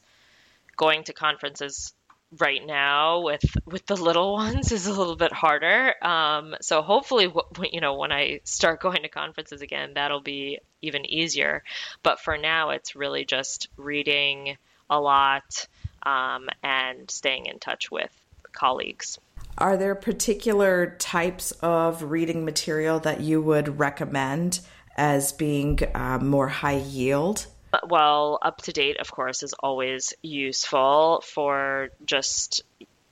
going 0.82 1.04
to 1.04 1.12
conferences 1.12 1.92
right 2.40 2.66
now 2.66 3.20
with 3.20 3.44
with 3.66 3.86
the 3.86 3.94
little 3.96 4.32
ones 4.44 4.72
is 4.72 4.86
a 4.86 4.92
little 4.92 5.16
bit 5.16 5.32
harder. 5.32 5.94
Um, 6.02 6.56
so 6.60 6.82
hopefully, 6.82 7.32
you 7.70 7.80
know, 7.80 7.94
when 7.94 8.10
I 8.10 8.40
start 8.44 8.80
going 8.86 9.02
to 9.02 9.08
conferences 9.08 9.62
again, 9.62 9.92
that'll 9.94 10.20
be 10.20 10.58
even 10.80 11.06
easier. 11.06 11.62
But 12.02 12.20
for 12.20 12.36
now, 12.36 12.70
it's 12.70 12.96
really 12.96 13.24
just 13.24 13.68
reading 13.76 14.56
a 14.90 15.00
lot 15.00 15.66
um, 16.02 16.48
and 16.62 17.10
staying 17.10 17.46
in 17.46 17.58
touch 17.58 17.90
with 17.90 18.10
colleagues. 18.52 19.18
Are 19.58 19.76
there 19.76 19.94
particular 19.94 20.96
types 20.98 21.52
of 21.62 22.02
reading 22.02 22.44
material 22.44 22.98
that 23.00 23.20
you 23.20 23.40
would 23.40 23.78
recommend 23.78 24.60
as 24.96 25.32
being 25.32 25.78
um, 25.94 26.26
more 26.26 26.48
high 26.48 26.78
yield? 26.78 27.46
Well, 27.88 28.38
up 28.42 28.62
to 28.62 28.72
date, 28.72 28.98
of 28.98 29.10
course, 29.10 29.42
is 29.42 29.54
always 29.54 30.12
useful 30.22 31.22
for 31.26 31.88
just, 32.04 32.62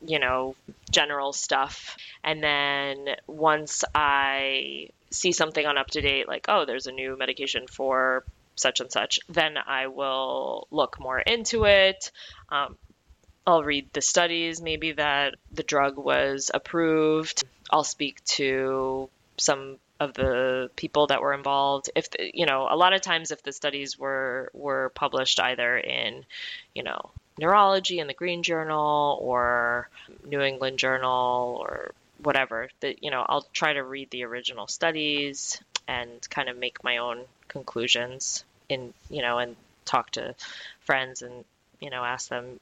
you 0.07 0.19
know, 0.19 0.55
general 0.90 1.33
stuff. 1.33 1.97
And 2.23 2.43
then 2.43 3.17
once 3.26 3.85
I 3.95 4.90
see 5.11 5.33
something 5.33 5.64
on 5.64 5.79
up 5.79 5.88
to 5.88 6.00
date, 6.00 6.29
like, 6.29 6.47
oh, 6.49 6.64
there's 6.64 6.87
a 6.87 6.93
new 6.93 7.17
medication 7.17 7.67
for 7.67 8.25
such 8.57 8.81
and 8.81 8.93
such, 8.93 9.21
then 9.29 9.57
I 9.57 9.87
will 9.87 10.67
look 10.71 11.00
more 11.00 11.19
into 11.19 11.64
it. 11.64 12.11
Um, 12.50 12.76
I'll 13.47 13.64
read 13.64 13.93
the 13.93 14.02
studies, 14.02 14.61
maybe 14.61 14.93
that 14.93 15.35
the 15.50 15.62
drug 15.62 15.97
was 15.97 16.50
approved. 16.52 17.43
I'll 17.71 17.85
speak 17.85 18.23
to 18.37 19.09
some 19.38 19.79
of 20.00 20.14
the 20.14 20.71
people 20.75 21.09
that 21.09 21.21
were 21.21 21.35
involved. 21.35 21.90
If 21.95 22.09
you 22.19 22.47
know 22.47 22.66
a 22.69 22.76
lot 22.76 22.95
of 22.95 23.02
times 23.02 23.30
if 23.30 23.42
the 23.42 23.52
studies 23.52 23.99
were 23.99 24.50
were 24.54 24.90
published 24.95 25.38
either 25.38 25.76
in 25.78 26.25
you 26.75 26.83
know 26.83 27.11
neurology 27.38 27.99
in 27.99 28.07
the 28.07 28.14
green 28.14 28.42
journal 28.42 29.19
or 29.23 29.88
new 30.26 30.40
england 30.40 30.78
journal 30.78 31.57
or 31.61 31.92
whatever 32.23 32.69
that 32.80 33.02
you 33.02 33.11
know 33.11 33.25
i'll 33.26 33.47
try 33.52 33.73
to 33.73 33.83
read 33.83 34.11
the 34.11 34.25
original 34.25 34.66
studies 34.66 35.59
and 35.88 36.28
kind 36.28 36.50
of 36.50 36.59
make 36.59 36.85
my 36.85 36.99
own 36.99 37.25
conclusions 37.49 38.45
in 38.69 38.92
you 39.09 39.23
know 39.23 39.38
and 39.38 39.57
talk 39.87 40.11
to 40.11 40.35
friends 40.80 41.23
and 41.23 41.45
you 41.80 41.88
know 41.88 42.04
ask 42.04 42.28
them 42.28 42.61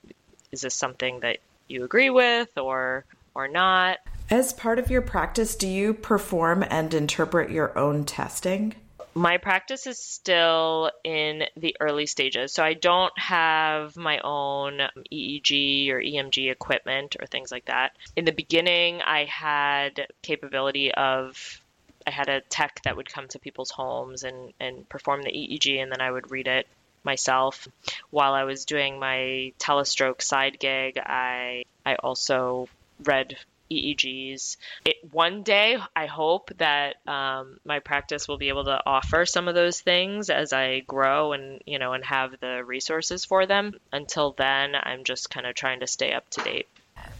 is 0.52 0.60
this 0.60 0.74
something 0.74 1.20
that 1.20 1.38
you 1.66 1.84
agree 1.84 2.10
with 2.10 2.56
or 2.56 3.04
or 3.34 3.48
not 3.48 3.98
as 4.30 4.52
part 4.52 4.78
of 4.78 4.90
your 4.90 5.02
practice, 5.02 5.56
do 5.56 5.66
you 5.66 5.94
perform 5.94 6.64
and 6.68 6.92
interpret 6.92 7.50
your 7.50 7.76
own 7.78 8.04
testing? 8.04 8.74
My 9.14 9.38
practice 9.38 9.86
is 9.86 9.98
still 9.98 10.92
in 11.02 11.44
the 11.56 11.76
early 11.80 12.06
stages. 12.06 12.52
So 12.52 12.62
I 12.62 12.74
don't 12.74 13.16
have 13.18 13.96
my 13.96 14.20
own 14.20 14.80
EEG 15.12 15.90
or 15.90 16.00
EMG 16.00 16.50
equipment 16.50 17.16
or 17.18 17.26
things 17.26 17.50
like 17.50 17.64
that. 17.64 17.96
In 18.16 18.24
the 18.26 18.32
beginning, 18.32 19.00
I 19.02 19.24
had 19.24 20.06
capability 20.22 20.92
of 20.92 21.60
I 22.06 22.10
had 22.10 22.28
a 22.28 22.40
tech 22.40 22.80
that 22.84 22.96
would 22.96 23.12
come 23.12 23.28
to 23.28 23.38
people's 23.38 23.70
homes 23.70 24.24
and, 24.24 24.54
and 24.58 24.88
perform 24.88 25.22
the 25.22 25.30
EEG, 25.30 25.82
and 25.82 25.92
then 25.92 26.00
I 26.00 26.10
would 26.10 26.30
read 26.30 26.46
it 26.46 26.66
myself. 27.04 27.68
While 28.10 28.32
I 28.32 28.44
was 28.44 28.64
doing 28.64 28.98
my 28.98 29.52
telestroke 29.58 30.22
side 30.22 30.58
gig, 30.58 30.98
I 30.98 31.64
I 31.84 31.96
also 31.96 32.68
read 33.04 33.36
EEGs. 33.70 34.56
It, 34.84 34.96
one 35.10 35.42
day, 35.42 35.78
I 35.94 36.06
hope 36.06 36.50
that 36.58 36.96
um, 37.06 37.58
my 37.64 37.80
practice 37.80 38.28
will 38.28 38.38
be 38.38 38.48
able 38.48 38.64
to 38.64 38.80
offer 38.84 39.26
some 39.26 39.48
of 39.48 39.54
those 39.54 39.80
things 39.80 40.30
as 40.30 40.52
I 40.52 40.80
grow 40.80 41.32
and 41.32 41.62
you 41.66 41.78
know 41.78 41.92
and 41.92 42.04
have 42.04 42.34
the 42.40 42.64
resources 42.64 43.24
for 43.24 43.46
them. 43.46 43.74
Until 43.92 44.32
then, 44.32 44.74
I'm 44.74 45.04
just 45.04 45.30
kind 45.30 45.46
of 45.46 45.54
trying 45.54 45.80
to 45.80 45.86
stay 45.86 46.12
up 46.12 46.28
to 46.30 46.42
date. 46.42 46.68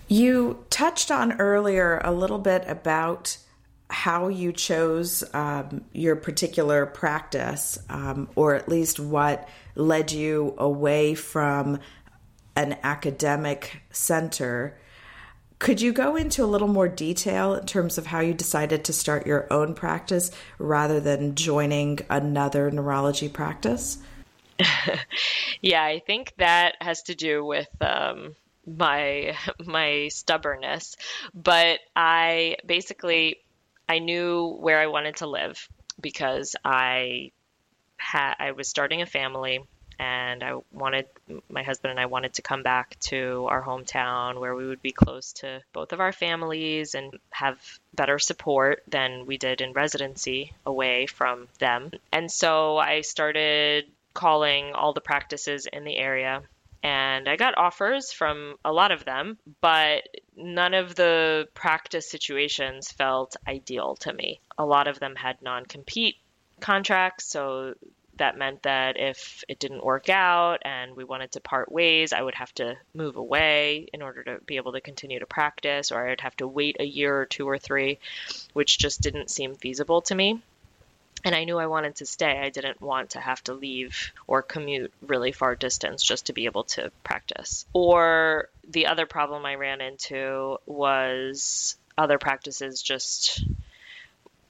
You 0.09 0.65
touched 0.71 1.11
on 1.11 1.33
earlier 1.33 2.01
a 2.03 2.13
little 2.13 2.39
bit 2.39 2.65
about 2.67 3.37
how 3.91 4.29
you 4.29 4.53
chose 4.53 5.25
um, 5.35 5.85
your 5.93 6.17
particular 6.17 6.87
practice, 6.87 7.79
um, 7.89 8.29
or 8.37 8.55
at 8.55 8.69
least 8.69 9.01
what 9.01 9.49
led 9.75 10.13
you 10.13 10.55
away 10.59 11.15
from 11.15 11.79
an 12.57 12.77
academic 12.83 13.83
center 13.91 14.77
could 15.59 15.81
you 15.81 15.93
go 15.93 16.17
into 16.17 16.45
a 16.45 16.47
little 16.47 16.69
more 16.69 16.89
detail 16.89 17.55
in 17.55 17.67
terms 17.67 17.99
of 17.99 18.07
how 18.07 18.21
you 18.21 18.33
decided 18.33 18.85
to 18.85 18.93
start 18.93 19.27
your 19.27 19.53
own 19.53 19.75
practice 19.75 20.31
rather 20.59 21.01
than 21.01 21.35
joining 21.35 21.99
another 22.09 22.71
neurology 22.71 23.29
practice? 23.29 23.99
yeah, 25.61 25.83
I 25.83 26.01
think 26.01 26.35
that 26.39 26.77
has 26.81 27.03
to 27.05 27.15
do 27.15 27.45
with 27.45 27.69
um, 27.81 28.35
my 28.67 29.37
my 29.65 30.09
stubbornness. 30.09 30.97
But 31.35 31.81
I 31.95 32.57
basically 32.65 33.41
I 33.89 33.99
knew 33.99 34.57
where 34.61 34.79
I 34.79 34.87
wanted 34.87 35.17
to 35.17 35.27
live 35.27 35.69
because 36.01 36.55
I 36.65 37.33
had 37.97 38.35
I 38.39 38.53
was 38.53 38.69
starting 38.69 39.03
a 39.03 39.07
family 39.07 39.61
and 39.99 40.43
I 40.43 40.61
wanted 40.73 41.07
my 41.49 41.63
husband 41.63 41.91
and 41.91 42.01
I 42.01 42.07
wanted 42.07 42.35
to 42.35 42.43
come 42.43 42.63
back 42.63 42.99
to 43.01 43.47
our 43.49 43.63
hometown 43.63 44.41
where 44.41 44.55
we 44.55 44.67
would 44.67 44.83
be 44.83 44.93
close 44.93 45.33
to 45.35 45.61
both 45.73 45.93
of 45.93 46.01
our 46.01 46.13
families 46.13 46.95
and 46.95 47.19
have 47.31 47.59
better 47.95 48.19
support 48.19 48.83
than 48.89 49.27
we 49.27 49.39
did 49.39 49.61
in 49.61 49.73
residency 49.73 50.53
away 50.65 51.07
from 51.07 51.49
them. 51.59 51.91
And 52.13 52.31
so 52.31 52.77
I 52.77 53.01
started 53.01 53.87
calling 54.15 54.73
all 54.75 54.93
the 54.93 55.01
practices 55.01 55.67
in 55.73 55.85
the 55.85 55.97
area 55.97 56.43
and 56.83 57.29
I 57.29 57.37
got 57.37 57.59
offers 57.59 58.13
from 58.13 58.57
a 58.65 58.73
lot 58.73 58.93
of 58.93 59.05
them, 59.05 59.39
but 59.61 60.09
none 60.37 60.75
of 60.75 60.95
the 60.95 61.49
practice 61.55 62.09
situations 62.09 62.93
felt 62.93 63.37
ideal 63.47 63.97
to 63.97 64.13
me. 64.13 64.41
A 64.57 64.65
lot 64.65 64.87
of 64.87 65.01
them 65.01 65.17
had 65.17 65.43
non 65.43 65.67
compete 65.67 66.17
contracts, 66.61 67.27
so 67.27 67.75
that 68.19 68.39
meant 68.39 68.63
that 68.63 68.99
if 68.99 69.43
it 69.49 69.59
didn't 69.59 69.85
work 69.85 70.09
out 70.09 70.59
and 70.63 70.95
we 70.95 71.05
wanted 71.05 71.33
to 71.33 71.41
part 71.41 71.71
ways, 71.73 72.13
I 72.13 72.23
would 72.23 72.35
have 72.35 72.53
to 72.55 72.77
move 72.95 73.17
away 73.17 73.89
in 73.93 74.03
order 74.03 74.23
to 74.25 74.39
be 74.45 74.57
able 74.57 74.73
to 74.73 74.81
continue 74.81 75.19
to 75.19 75.27
practice, 75.27 75.91
or 75.91 76.09
I'd 76.09 76.21
have 76.21 76.37
to 76.37 76.49
wait 76.49 76.77
a 76.81 76.85
year 76.85 77.21
or 77.21 77.27
two 77.27 77.49
or 77.49 77.59
three, 77.59 77.99
which 78.53 78.79
just 78.79 79.01
didn't 79.01 79.31
seem 79.31 79.55
feasible 79.55 80.03
to 80.03 80.15
me. 80.15 80.41
And 81.25 81.35
I 81.35 81.45
knew 81.45 81.59
I 81.59 81.67
wanted 81.67 81.97
to 81.97 82.07
stay. 82.07 82.39
I 82.39 82.51
didn't 82.51 82.81
want 82.81 83.11
to 83.11 83.21
have 83.21 83.43
to 83.45 83.55
leave 83.55 84.13
or 84.27 84.43
commute 84.43 84.93
really 85.03 85.33
far 85.33 85.57
distance 85.57 86.03
just 86.03 86.27
to 86.27 86.33
be 86.33 86.45
able 86.45 86.65
to 86.65 86.93
practice. 87.03 87.67
Or 87.73 88.49
the 88.69 88.87
other 88.87 89.07
problem 89.07 89.45
I 89.45 89.57
ran 89.57 89.81
into 89.81 90.59
was 90.65 91.77
other 91.97 92.19
practices 92.19 92.81
just 92.81 93.45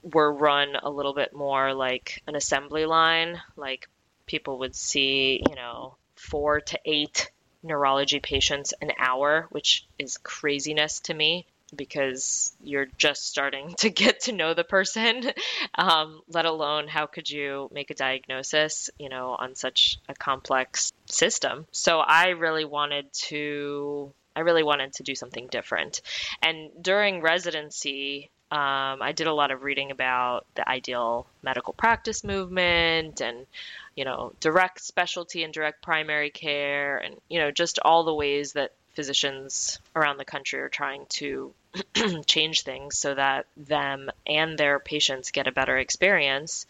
were 0.02 0.32
run 0.32 0.76
a 0.82 0.90
little 0.90 1.14
bit 1.14 1.34
more 1.34 1.74
like 1.74 2.22
an 2.26 2.36
assembly 2.36 2.86
line. 2.86 3.40
Like 3.56 3.88
people 4.26 4.58
would 4.60 4.74
see, 4.74 5.42
you 5.48 5.54
know, 5.54 5.96
four 6.16 6.60
to 6.60 6.78
eight 6.84 7.30
neurology 7.62 8.20
patients 8.20 8.72
an 8.80 8.92
hour, 8.98 9.46
which 9.50 9.86
is 9.98 10.16
craziness 10.18 11.00
to 11.00 11.14
me 11.14 11.46
because 11.74 12.54
you're 12.62 12.88
just 12.96 13.26
starting 13.26 13.74
to 13.78 13.90
get 13.90 14.20
to 14.20 14.32
know 14.32 14.54
the 14.54 14.64
person, 14.64 15.30
um, 15.74 16.20
let 16.28 16.46
alone 16.46 16.88
how 16.88 17.06
could 17.06 17.28
you 17.28 17.68
make 17.72 17.90
a 17.90 17.94
diagnosis, 17.94 18.90
you 18.98 19.08
know, 19.08 19.36
on 19.38 19.54
such 19.54 19.98
a 20.08 20.14
complex 20.14 20.92
system. 21.06 21.66
So 21.72 21.98
I 21.98 22.28
really 22.28 22.64
wanted 22.64 23.12
to. 23.24 24.12
I 24.36 24.42
really 24.42 24.62
wanted 24.62 24.92
to 24.94 25.02
do 25.02 25.16
something 25.16 25.48
different. 25.48 26.00
And 26.40 26.70
during 26.80 27.22
residency, 27.22 28.30
um, 28.50 29.02
I 29.02 29.12
did 29.12 29.26
a 29.26 29.34
lot 29.34 29.50
of 29.50 29.62
reading 29.62 29.90
about 29.90 30.46
the 30.54 30.66
ideal 30.66 31.26
medical 31.42 31.74
practice 31.74 32.24
movement 32.24 33.20
and, 33.20 33.46
you 33.94 34.06
know, 34.06 34.32
direct 34.40 34.80
specialty 34.80 35.44
and 35.44 35.52
direct 35.52 35.82
primary 35.82 36.30
care 36.30 36.96
and, 36.96 37.16
you 37.28 37.40
know, 37.40 37.50
just 37.50 37.78
all 37.80 38.04
the 38.04 38.14
ways 38.14 38.54
that 38.54 38.72
physicians 38.94 39.78
around 39.94 40.16
the 40.16 40.24
country 40.24 40.60
are 40.60 40.70
trying 40.70 41.04
to 41.10 41.52
change 42.26 42.62
things 42.62 42.96
so 42.96 43.14
that 43.14 43.44
them 43.56 44.10
and 44.26 44.56
their 44.56 44.78
patients 44.78 45.30
get 45.30 45.46
a 45.46 45.52
better 45.52 45.76
experience. 45.76 46.64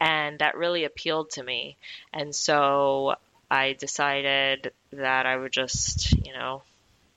And 0.00 0.38
that 0.38 0.56
really 0.56 0.84
appealed 0.84 1.30
to 1.30 1.42
me. 1.42 1.76
And 2.12 2.34
so 2.34 3.16
I 3.50 3.72
decided 3.72 4.72
that 4.92 5.26
I 5.26 5.36
would 5.36 5.52
just, 5.52 6.12
you 6.24 6.32
know, 6.32 6.62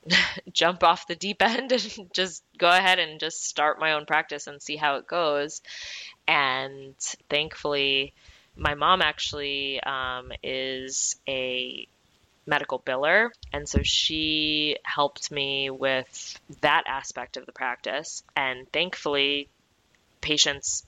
jump 0.53 0.83
off 0.83 1.07
the 1.07 1.15
deep 1.15 1.41
end 1.41 1.71
and 1.97 2.09
just 2.13 2.43
go 2.57 2.69
ahead 2.69 2.99
and 2.99 3.19
just 3.19 3.45
start 3.45 3.79
my 3.79 3.93
own 3.93 4.05
practice 4.05 4.47
and 4.47 4.61
see 4.61 4.75
how 4.75 4.95
it 4.95 5.07
goes. 5.07 5.61
And 6.27 6.95
thankfully, 7.29 8.13
my 8.55 8.75
mom 8.75 9.01
actually 9.01 9.81
um, 9.81 10.31
is 10.43 11.15
a 11.27 11.87
medical 12.45 12.79
biller. 12.79 13.29
And 13.53 13.67
so 13.67 13.81
she 13.83 14.77
helped 14.83 15.31
me 15.31 15.69
with 15.69 16.39
that 16.61 16.83
aspect 16.87 17.37
of 17.37 17.45
the 17.45 17.51
practice. 17.51 18.23
And 18.35 18.71
thankfully, 18.71 19.49
patients 20.21 20.83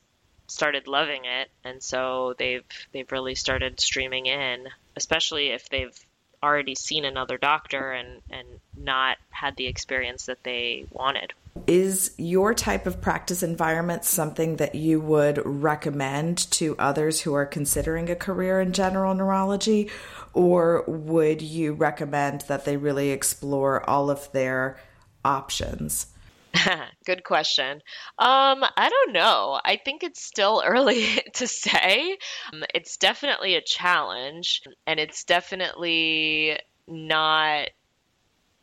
started 0.48 0.86
loving 0.86 1.24
it 1.24 1.50
and 1.64 1.82
so 1.82 2.36
they've 2.38 2.66
they've 2.92 3.10
really 3.14 3.36
started 3.36 3.80
streaming 3.80 4.26
in 4.26 4.68
especially 4.98 5.48
if 5.48 5.70
they've 5.70 5.98
already 6.44 6.76
seen 6.76 7.06
another 7.06 7.38
doctor 7.38 7.92
and 7.92 8.22
and 8.30 8.48
not 8.76 9.18
had 9.30 9.56
the 9.56 9.68
experience 9.68 10.26
that 10.26 10.44
they 10.44 10.86
wanted. 10.92 11.34
Is 11.68 12.14
your 12.18 12.54
type 12.54 12.88
of 12.88 13.02
practice 13.02 13.44
environment 13.44 14.06
something 14.06 14.56
that 14.56 14.76
you 14.76 15.00
would 15.00 15.42
recommend 15.46 16.38
to 16.52 16.76
others 16.80 17.22
who 17.22 17.34
are 17.34 17.46
considering 17.46 18.10
a 18.10 18.16
career 18.16 18.62
in 18.62 18.74
general 18.74 19.14
neurology 19.14 19.90
or 20.34 20.84
would 20.88 21.42
you 21.42 21.74
recommend 21.74 22.42
that 22.42 22.66
they 22.66 22.78
really 22.78 23.12
explore 23.12 23.88
all 23.90 24.10
of 24.10 24.32
their 24.32 24.80
options? 25.26 26.08
Good 27.06 27.24
question. 27.24 27.82
Um, 28.18 28.64
I 28.78 28.90
don't 28.90 29.14
know. 29.14 29.60
I 29.64 29.78
think 29.78 30.04
it's 30.04 30.24
still 30.24 30.62
early 30.66 31.06
to 31.36 31.48
say. 31.48 32.18
Um, 32.52 32.64
it's 32.74 32.98
definitely 32.98 33.56
a 33.56 33.62
challenge, 33.62 34.64
and 34.86 35.00
it's 35.00 35.24
definitely 35.24 36.60
not 36.88 37.70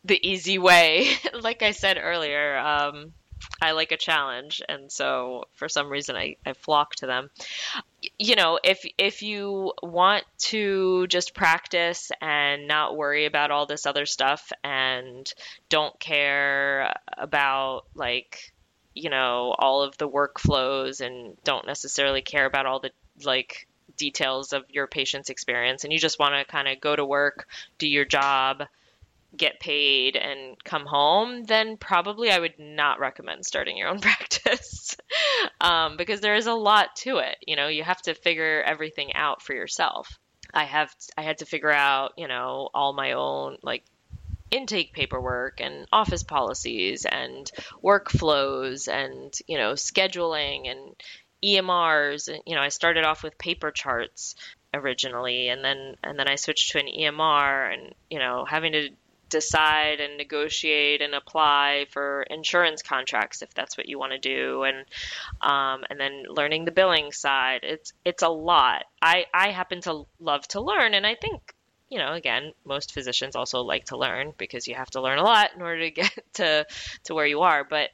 the 0.05 0.19
easy 0.27 0.57
way. 0.57 1.11
like 1.41 1.61
I 1.61 1.71
said 1.71 1.97
earlier, 2.01 2.57
um, 2.57 3.13
I 3.61 3.71
like 3.71 3.91
a 3.91 3.97
challenge, 3.97 4.61
and 4.67 4.91
so 4.91 5.45
for 5.53 5.67
some 5.67 5.89
reason 5.89 6.15
I, 6.15 6.37
I 6.45 6.53
flock 6.53 6.95
to 6.95 7.05
them. 7.05 7.29
You 8.17 8.35
know, 8.35 8.59
if 8.63 8.85
if 8.97 9.21
you 9.21 9.73
want 9.83 10.23
to 10.39 11.07
just 11.07 11.33
practice 11.33 12.11
and 12.21 12.67
not 12.67 12.95
worry 12.95 13.25
about 13.25 13.51
all 13.51 13.65
this 13.65 13.85
other 13.85 14.05
stuff 14.05 14.51
and 14.63 15.31
don't 15.67 15.99
care 15.99 16.93
about 17.17 17.85
like 17.95 18.53
you 18.95 19.09
know 19.09 19.53
all 19.57 19.83
of 19.83 19.97
the 19.97 20.09
workflows 20.09 21.01
and 21.01 21.37
don't 21.43 21.67
necessarily 21.67 22.21
care 22.21 22.45
about 22.45 22.65
all 22.65 22.79
the 22.79 22.91
like 23.23 23.67
details 23.97 24.53
of 24.53 24.63
your 24.69 24.87
patient's 24.87 25.29
experience 25.29 25.83
and 25.83 25.91
you 25.91 25.99
just 25.99 26.19
want 26.19 26.33
to 26.33 26.49
kind 26.49 26.67
of 26.67 26.79
go 26.79 26.95
to 26.95 27.05
work, 27.05 27.47
do 27.77 27.87
your 27.87 28.05
job, 28.05 28.63
get 29.35 29.59
paid 29.59 30.15
and 30.15 30.61
come 30.63 30.85
home, 30.85 31.43
then 31.43 31.77
probably 31.77 32.31
I 32.31 32.39
would 32.39 32.57
not 32.57 32.99
recommend 32.99 33.45
starting 33.45 33.77
your 33.77 33.89
own 33.89 33.99
practice 34.01 34.97
um, 35.61 35.97
because 35.97 36.21
there 36.21 36.35
is 36.35 36.47
a 36.47 36.53
lot 36.53 36.95
to 36.97 37.17
it. 37.17 37.37
You 37.45 37.55
know, 37.55 37.67
you 37.67 37.83
have 37.83 38.01
to 38.03 38.15
figure 38.15 38.61
everything 38.61 39.13
out 39.13 39.41
for 39.41 39.53
yourself. 39.53 40.17
I 40.53 40.63
have 40.63 40.93
I 41.17 41.21
had 41.21 41.39
to 41.39 41.45
figure 41.45 41.71
out 41.71 42.13
you 42.17 42.27
know 42.27 42.69
all 42.73 42.93
my 42.93 43.11
own 43.11 43.57
like 43.61 43.83
intake 44.51 44.93
paperwork 44.93 45.61
and 45.61 45.87
office 45.91 46.23
policies 46.23 47.05
and 47.05 47.51
workflows 47.83 48.87
and 48.87 49.31
you 49.47 49.57
know 49.57 49.73
scheduling 49.73 50.69
and 50.71 50.95
EMRs 51.43 52.29
and 52.29 52.41
you 52.47 52.55
know 52.55 52.61
I 52.61 52.69
started 52.69 53.05
off 53.05 53.23
with 53.23 53.37
paper 53.37 53.69
charts 53.71 54.35
originally 54.73 55.49
and 55.49 55.63
then 55.63 55.95
and 56.03 56.17
then 56.17 56.27
I 56.27 56.35
switched 56.35 56.71
to 56.71 56.79
an 56.79 56.87
EMR 56.87 57.73
and 57.73 57.93
you 58.09 58.17
know 58.17 58.45
having 58.45 58.71
to 58.71 58.89
decide 59.29 59.99
and 59.99 60.17
negotiate 60.17 61.01
and 61.01 61.13
apply 61.13 61.85
for 61.91 62.23
insurance 62.23 62.81
contracts 62.81 63.41
if 63.41 63.53
that's 63.53 63.77
what 63.77 63.87
you 63.87 63.99
want 63.99 64.11
to 64.11 64.19
do 64.19 64.63
and 64.63 64.85
um, 65.41 65.83
and 65.89 65.99
then 65.99 66.23
learning 66.27 66.65
the 66.65 66.71
billing 66.71 67.11
side. 67.11 67.61
It's 67.63 67.93
it's 68.03 68.23
a 68.23 68.29
lot. 68.29 68.85
I 69.01 69.25
i 69.33 69.51
happen 69.51 69.81
to 69.81 70.05
love 70.19 70.47
to 70.49 70.61
learn 70.61 70.93
and 70.93 71.05
i 71.05 71.15
think 71.15 71.53
you 71.89 71.97
know 71.97 72.13
again 72.13 72.53
most 72.65 72.93
physicians 72.93 73.35
also 73.35 73.61
like 73.61 73.85
to 73.85 73.97
learn 73.97 74.33
because 74.37 74.67
you 74.67 74.75
have 74.75 74.89
to 74.91 75.01
learn 75.01 75.19
a 75.19 75.23
lot 75.23 75.51
in 75.55 75.61
order 75.61 75.81
to 75.81 75.91
get 75.91 76.11
to 76.33 76.65
to 77.03 77.15
where 77.15 77.27
you 77.27 77.41
are. 77.41 77.63
But 77.63 77.89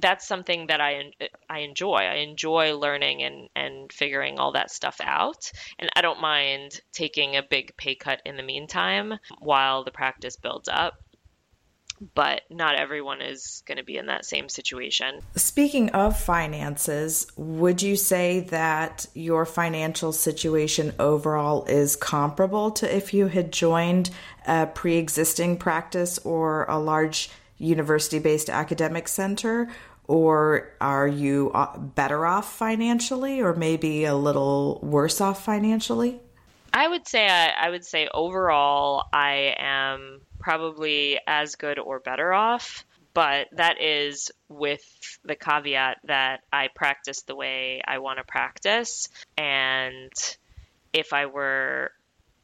that's 0.00 0.26
something 0.26 0.66
that 0.68 0.80
I 0.80 1.12
I 1.48 1.60
enjoy. 1.60 1.96
I 1.96 2.16
enjoy 2.16 2.76
learning 2.76 3.22
and 3.22 3.48
and 3.54 3.92
figuring 3.92 4.38
all 4.38 4.52
that 4.52 4.70
stuff 4.70 5.00
out, 5.02 5.50
and 5.78 5.90
I 5.94 6.02
don't 6.02 6.20
mind 6.20 6.80
taking 6.92 7.36
a 7.36 7.42
big 7.42 7.76
pay 7.76 7.94
cut 7.94 8.20
in 8.24 8.36
the 8.36 8.42
meantime 8.42 9.14
while 9.38 9.84
the 9.84 9.90
practice 9.90 10.36
builds 10.36 10.68
up. 10.68 10.94
But 12.14 12.42
not 12.50 12.74
everyone 12.74 13.20
is 13.20 13.62
going 13.64 13.78
to 13.78 13.84
be 13.84 13.96
in 13.96 14.06
that 14.06 14.24
same 14.24 14.48
situation. 14.48 15.20
Speaking 15.36 15.90
of 15.90 16.18
finances, 16.18 17.28
would 17.36 17.80
you 17.80 17.94
say 17.94 18.40
that 18.40 19.06
your 19.14 19.46
financial 19.46 20.10
situation 20.10 20.94
overall 20.98 21.64
is 21.66 21.94
comparable 21.94 22.72
to 22.72 22.96
if 22.96 23.14
you 23.14 23.28
had 23.28 23.52
joined 23.52 24.10
a 24.48 24.66
pre 24.66 24.96
existing 24.96 25.58
practice 25.58 26.18
or 26.24 26.64
a 26.64 26.76
large 26.76 27.30
university 27.62 28.18
based 28.18 28.50
academic 28.50 29.08
center? 29.08 29.70
Or 30.08 30.72
are 30.80 31.06
you 31.06 31.52
uh, 31.54 31.78
better 31.78 32.26
off 32.26 32.52
financially 32.52 33.40
or 33.40 33.54
maybe 33.54 34.04
a 34.04 34.14
little 34.14 34.80
worse 34.82 35.20
off 35.20 35.44
financially? 35.44 36.20
I 36.72 36.88
would 36.88 37.06
say 37.06 37.28
I, 37.28 37.66
I 37.66 37.70
would 37.70 37.84
say 37.84 38.08
overall 38.12 39.04
I 39.12 39.54
am 39.58 40.20
probably 40.40 41.20
as 41.26 41.54
good 41.54 41.78
or 41.78 42.00
better 42.00 42.32
off, 42.32 42.84
but 43.14 43.48
that 43.52 43.80
is 43.80 44.32
with 44.48 44.82
the 45.24 45.36
caveat 45.36 45.98
that 46.04 46.40
I 46.52 46.68
practice 46.74 47.22
the 47.22 47.36
way 47.36 47.82
I 47.86 47.98
want 47.98 48.18
to 48.18 48.24
practice 48.24 49.08
and 49.36 50.12
if 50.92 51.12
I 51.12 51.26
were 51.26 51.92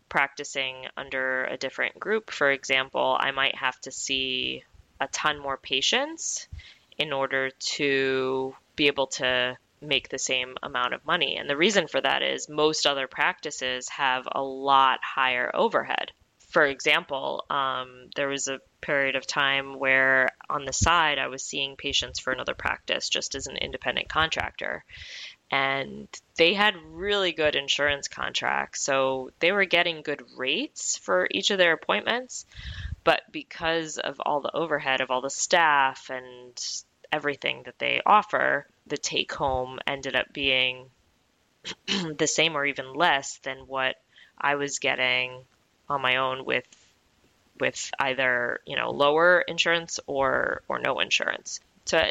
practicing 0.09 0.87
under 0.97 1.45
a 1.45 1.57
different 1.57 1.99
group, 1.99 2.31
for 2.31 2.51
example, 2.51 3.17
I 3.19 3.31
might 3.31 3.55
have 3.55 3.79
to 3.83 3.93
see 3.93 4.65
a 5.01 5.09
ton 5.09 5.39
more 5.39 5.57
patients 5.57 6.49
in 6.97 7.13
order 7.13 7.51
to 7.51 8.55
be 8.77 8.87
able 8.89 9.07
to 9.07 9.57
make 9.81 10.09
the 10.09 10.19
same 10.19 10.57
amount 10.63 10.95
of 10.95 11.07
money. 11.07 11.37
And 11.37 11.49
the 11.49 11.57
reason 11.57 11.87
for 11.87 12.01
that 12.01 12.23
is 12.23 12.49
most 12.49 12.87
other 12.87 13.07
practices 13.07 13.89
have 13.91 14.27
a 14.31 14.43
lot 14.43 15.01
higher 15.03 15.51
overhead. 15.55 16.13
For 16.51 16.65
example, 16.65 17.45
um, 17.51 18.09
there 18.17 18.29
was 18.29 18.49
a 18.49 18.61
period 18.81 19.17
of 19.17 19.27
time 19.27 19.79
where 19.79 20.31
on 20.49 20.65
the 20.65 20.73
side 20.73 21.19
I 21.19 21.29
was 21.29 21.45
seeing 21.45 21.77
patients 21.77 22.19
for 22.19 22.33
another 22.33 22.55
practice 22.55 23.09
just 23.09 23.35
as 23.35 23.47
an 23.47 23.57
independent 23.57 24.09
contractor. 24.09 24.85
And 25.51 26.09
they 26.37 26.55
had 26.55 26.75
really 26.91 27.33
good 27.33 27.55
insurance 27.55 28.09
contracts. 28.09 28.83
So 28.83 29.31
they 29.41 29.53
were 29.53 29.65
getting 29.65 30.03
good 30.03 30.23
rates 30.37 30.99
for 30.99 31.29
each 31.31 31.51
of 31.51 31.59
their 31.59 31.73
appointments. 31.73 32.47
But 33.09 33.23
because 33.33 33.97
of 33.97 34.21
all 34.21 34.43
the 34.43 34.55
overhead 34.55 35.01
of 35.01 35.11
all 35.11 35.23
the 35.23 35.31
staff 35.31 36.11
and 36.11 36.53
everything 37.11 37.63
that 37.63 37.79
they 37.79 38.03
offer, 38.05 38.67
the 38.87 38.99
take 38.99 39.33
home 39.33 39.79
ended 39.87 40.15
up 40.15 40.31
being 40.31 40.91
the 41.87 42.27
same 42.27 42.55
or 42.55 42.67
even 42.67 42.93
less 42.93 43.39
than 43.39 43.61
what 43.61 43.97
I 44.39 44.57
was 44.57 44.79
getting 44.79 45.43
on 45.89 46.03
my 46.03 46.17
own 46.17 46.45
with 46.45 46.67
with 47.59 47.91
either 47.99 48.61
you 48.67 48.77
know 48.77 48.91
lower 48.91 49.41
insurance 49.41 50.01
or 50.07 50.61
or 50.69 50.79
no 50.79 51.01
insurance. 51.01 51.61
So 51.87 52.11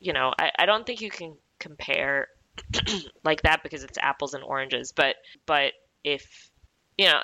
you 0.00 0.12
know 0.12 0.34
I, 0.38 0.50
I 0.58 0.66
don't 0.66 0.84
think 0.84 1.00
you 1.00 1.10
can 1.10 1.34
compare 1.58 2.28
like 3.24 3.40
that 3.44 3.62
because 3.62 3.84
it's 3.84 3.96
apples 3.96 4.34
and 4.34 4.44
oranges. 4.44 4.92
But 4.92 5.16
but 5.46 5.72
if 6.04 6.49
you 7.00 7.06
know 7.06 7.18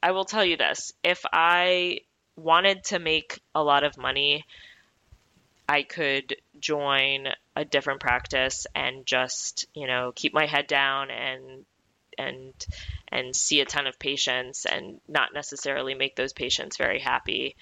I 0.00 0.12
will 0.12 0.24
tell 0.24 0.44
you 0.44 0.56
this: 0.56 0.92
if 1.02 1.24
I 1.32 2.00
wanted 2.36 2.84
to 2.84 3.00
make 3.00 3.40
a 3.52 3.62
lot 3.62 3.82
of 3.82 3.98
money, 3.98 4.44
I 5.68 5.82
could 5.82 6.36
join 6.60 7.26
a 7.56 7.64
different 7.64 8.00
practice 8.00 8.68
and 8.72 9.04
just 9.04 9.66
you 9.74 9.88
know 9.88 10.12
keep 10.14 10.32
my 10.32 10.46
head 10.46 10.68
down 10.68 11.10
and 11.10 11.64
and 12.16 12.54
and 13.08 13.34
see 13.34 13.60
a 13.60 13.64
ton 13.64 13.88
of 13.88 13.98
patients 13.98 14.64
and 14.64 15.00
not 15.08 15.34
necessarily 15.34 15.94
make 15.94 16.14
those 16.14 16.32
patients 16.32 16.76
very 16.76 17.00
happy 17.00 17.56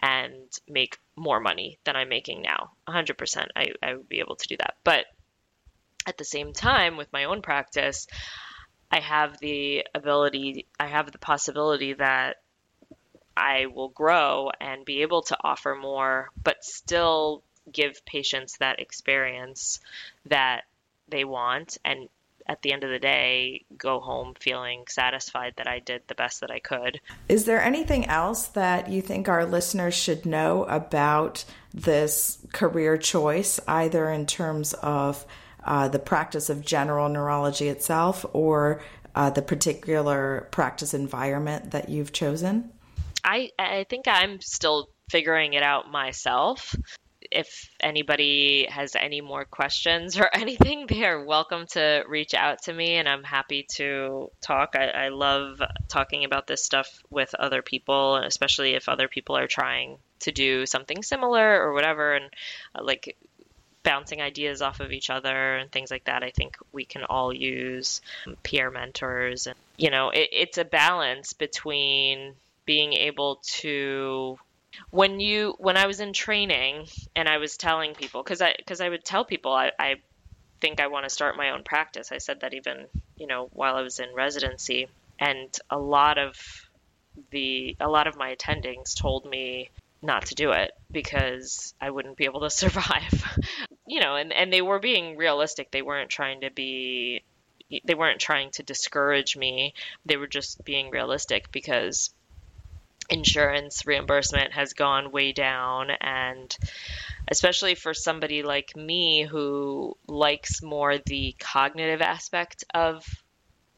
and 0.00 0.32
make 0.66 0.98
more 1.16 1.38
money 1.40 1.78
than 1.84 1.96
I'm 1.96 2.08
making 2.08 2.40
now. 2.40 2.70
100% 2.88 3.46
I, 3.54 3.72
I 3.82 3.94
would 3.96 4.08
be 4.08 4.20
able 4.20 4.36
to 4.36 4.48
do 4.48 4.56
that. 4.56 4.76
But 4.84 5.04
at 6.06 6.16
the 6.16 6.24
same 6.24 6.54
time, 6.54 6.96
with 6.96 7.12
my 7.12 7.24
own 7.24 7.42
practice, 7.42 8.06
I 8.90 9.00
have 9.00 9.38
the 9.38 9.86
ability, 9.94 10.66
I 10.78 10.86
have 10.86 11.12
the 11.12 11.18
possibility 11.18 11.92
that 11.94 12.36
I 13.36 13.66
will 13.66 13.88
grow 13.88 14.50
and 14.60 14.84
be 14.84 15.02
able 15.02 15.22
to 15.22 15.36
offer 15.42 15.74
more, 15.74 16.30
but 16.42 16.64
still 16.64 17.42
give 17.72 18.04
patients 18.04 18.56
that 18.58 18.80
experience 18.80 19.80
that 20.26 20.62
they 21.08 21.24
want 21.24 21.78
and 21.84 22.08
at 22.48 22.62
the 22.62 22.72
end 22.72 22.82
of 22.82 22.90
the 22.90 22.98
day 22.98 23.64
go 23.76 24.00
home 24.00 24.34
feeling 24.40 24.84
satisfied 24.88 25.52
that 25.56 25.68
I 25.68 25.80
did 25.80 26.02
the 26.06 26.14
best 26.14 26.40
that 26.40 26.50
I 26.50 26.60
could. 26.60 27.00
Is 27.28 27.44
there 27.44 27.62
anything 27.62 28.06
else 28.06 28.48
that 28.48 28.88
you 28.88 29.02
think 29.02 29.28
our 29.28 29.44
listeners 29.44 29.94
should 29.94 30.24
know 30.24 30.64
about 30.64 31.44
this 31.74 32.38
career 32.52 32.96
choice, 32.96 33.60
either 33.68 34.10
in 34.10 34.24
terms 34.24 34.72
of 34.74 35.26
uh, 35.68 35.86
the 35.86 35.98
practice 35.98 36.48
of 36.48 36.64
general 36.64 37.08
neurology 37.08 37.68
itself 37.68 38.24
or 38.32 38.80
uh, 39.14 39.28
the 39.28 39.42
particular 39.42 40.48
practice 40.50 40.94
environment 40.94 41.70
that 41.72 41.90
you've 41.90 42.12
chosen? 42.12 42.72
I, 43.22 43.50
I 43.58 43.84
think 43.88 44.08
I'm 44.08 44.40
still 44.40 44.88
figuring 45.10 45.52
it 45.52 45.62
out 45.62 45.90
myself 45.90 46.74
if 47.30 47.68
anybody 47.80 48.66
has 48.70 48.96
any 48.96 49.20
more 49.20 49.44
questions 49.44 50.18
or 50.18 50.30
anything, 50.34 50.86
they 50.86 51.04
are 51.04 51.24
welcome 51.24 51.66
to 51.72 52.02
reach 52.08 52.34
out 52.34 52.62
to 52.62 52.72
me 52.72 52.94
and 52.94 53.08
I'm 53.08 53.24
happy 53.24 53.66
to 53.74 54.30
talk. 54.40 54.74
I, 54.74 54.86
I 54.86 55.08
love 55.08 55.60
talking 55.88 56.24
about 56.24 56.46
this 56.46 56.64
stuff 56.64 56.88
with 57.10 57.34
other 57.34 57.62
people, 57.62 58.16
especially 58.16 58.74
if 58.74 58.88
other 58.88 59.08
people 59.08 59.36
are 59.36 59.46
trying 59.46 59.98
to 60.20 60.32
do 60.32 60.66
something 60.66 61.02
similar 61.02 61.62
or 61.62 61.74
whatever. 61.74 62.14
And 62.14 62.30
uh, 62.74 62.82
like 62.82 63.16
bouncing 63.82 64.20
ideas 64.20 64.62
off 64.62 64.80
of 64.80 64.92
each 64.92 65.10
other 65.10 65.56
and 65.56 65.70
things 65.70 65.90
like 65.90 66.04
that. 66.04 66.22
I 66.22 66.30
think 66.30 66.56
we 66.72 66.84
can 66.84 67.04
all 67.04 67.32
use 67.32 68.00
peer 68.42 68.70
mentors. 68.70 69.46
And, 69.46 69.56
you 69.76 69.90
know, 69.90 70.10
it, 70.10 70.28
it's 70.32 70.58
a 70.58 70.64
balance 70.64 71.32
between 71.32 72.34
being 72.66 72.92
able 72.92 73.40
to 73.42 74.38
when 74.90 75.20
you 75.20 75.54
when 75.58 75.76
I 75.76 75.86
was 75.86 76.00
in 76.00 76.12
training 76.12 76.86
and 77.16 77.28
I 77.28 77.38
was 77.38 77.56
telling 77.56 77.94
people 77.94 78.22
because 78.22 78.42
I 78.42 78.54
because 78.58 78.80
I 78.80 78.88
would 78.88 79.04
tell 79.04 79.24
people 79.24 79.52
I, 79.52 79.72
I 79.78 79.96
think 80.60 80.80
I 80.80 80.88
want 80.88 81.04
to 81.04 81.10
start 81.10 81.36
my 81.36 81.50
own 81.50 81.64
practice. 81.64 82.12
I 82.12 82.18
said 82.18 82.40
that 82.40 82.54
even 82.54 82.86
you 83.16 83.26
know 83.26 83.48
while 83.52 83.76
I 83.76 83.82
was 83.82 83.98
in 84.00 84.14
residency, 84.14 84.88
and 85.18 85.56
a 85.70 85.78
lot 85.78 86.18
of 86.18 86.36
the 87.30 87.76
a 87.80 87.88
lot 87.88 88.06
of 88.06 88.16
my 88.16 88.34
attendings 88.34 88.94
told 88.94 89.24
me 89.24 89.70
not 90.02 90.26
to 90.26 90.34
do 90.34 90.52
it 90.52 90.72
because 90.92 91.74
I 91.80 91.90
wouldn't 91.90 92.16
be 92.16 92.24
able 92.24 92.40
to 92.40 92.50
survive. 92.64 93.24
You 93.88 94.00
know, 94.00 94.16
and 94.16 94.32
and 94.32 94.52
they 94.52 94.62
were 94.62 94.78
being 94.78 95.16
realistic. 95.16 95.70
They 95.70 95.82
weren't 95.82 96.10
trying 96.10 96.42
to 96.42 96.50
be 96.50 97.22
they 97.84 97.94
weren't 97.94 98.20
trying 98.20 98.50
to 98.52 98.62
discourage 98.62 99.36
me. 99.36 99.74
They 100.06 100.16
were 100.16 100.26
just 100.26 100.64
being 100.64 100.90
realistic 100.90 101.50
because 101.52 102.10
insurance 103.10 103.86
reimbursement 103.86 104.52
has 104.52 104.74
gone 104.74 105.10
way 105.10 105.32
down 105.32 105.90
and 105.90 106.56
especially 107.28 107.74
for 107.74 107.94
somebody 107.94 108.42
like 108.42 108.76
me 108.76 109.24
who 109.24 109.96
likes 110.06 110.62
more 110.62 110.98
the 110.98 111.34
cognitive 111.38 112.02
aspect 112.02 112.64
of 112.74 113.06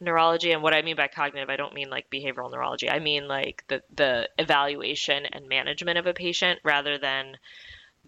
neurology 0.01 0.51
and 0.51 0.63
what 0.63 0.75
i 0.75 0.83
mean 0.83 0.97
by 0.97 1.07
cognitive 1.07 1.49
i 1.49 1.55
don't 1.55 1.75
mean 1.75 1.89
like 1.89 2.11
behavioral 2.11 2.51
neurology 2.51 2.91
i 2.91 2.99
mean 2.99 3.29
like 3.29 3.63
the 3.69 3.81
the 3.95 4.29
evaluation 4.39 5.27
and 5.27 5.49
management 5.49 5.99
of 5.99 6.07
a 6.07 6.15
patient 6.15 6.59
rather 6.65 6.99
than 6.99 7.37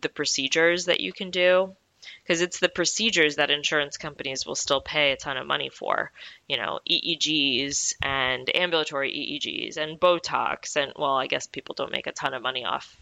the 0.00 0.08
procedures 0.08 0.86
that 0.86 1.00
you 1.00 1.12
can 1.12 1.30
do 1.30 1.76
because 2.22 2.40
it's 2.40 2.58
the 2.58 2.68
procedures 2.68 3.36
that 3.36 3.50
insurance 3.50 3.96
companies 3.96 4.46
will 4.46 4.54
still 4.54 4.80
pay 4.80 5.12
a 5.12 5.16
ton 5.16 5.36
of 5.36 5.46
money 5.46 5.68
for. 5.68 6.10
You 6.48 6.56
know, 6.56 6.80
EEGs 6.88 7.94
and 8.02 8.54
ambulatory 8.54 9.10
EEGs 9.10 9.76
and 9.76 9.98
Botox. 9.98 10.76
And 10.76 10.92
well, 10.96 11.16
I 11.16 11.26
guess 11.26 11.46
people 11.46 11.74
don't 11.74 11.92
make 11.92 12.06
a 12.06 12.12
ton 12.12 12.34
of 12.34 12.42
money 12.42 12.64
off 12.64 12.96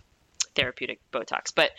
therapeutic 0.54 1.00
Botox, 1.12 1.54
but 1.54 1.70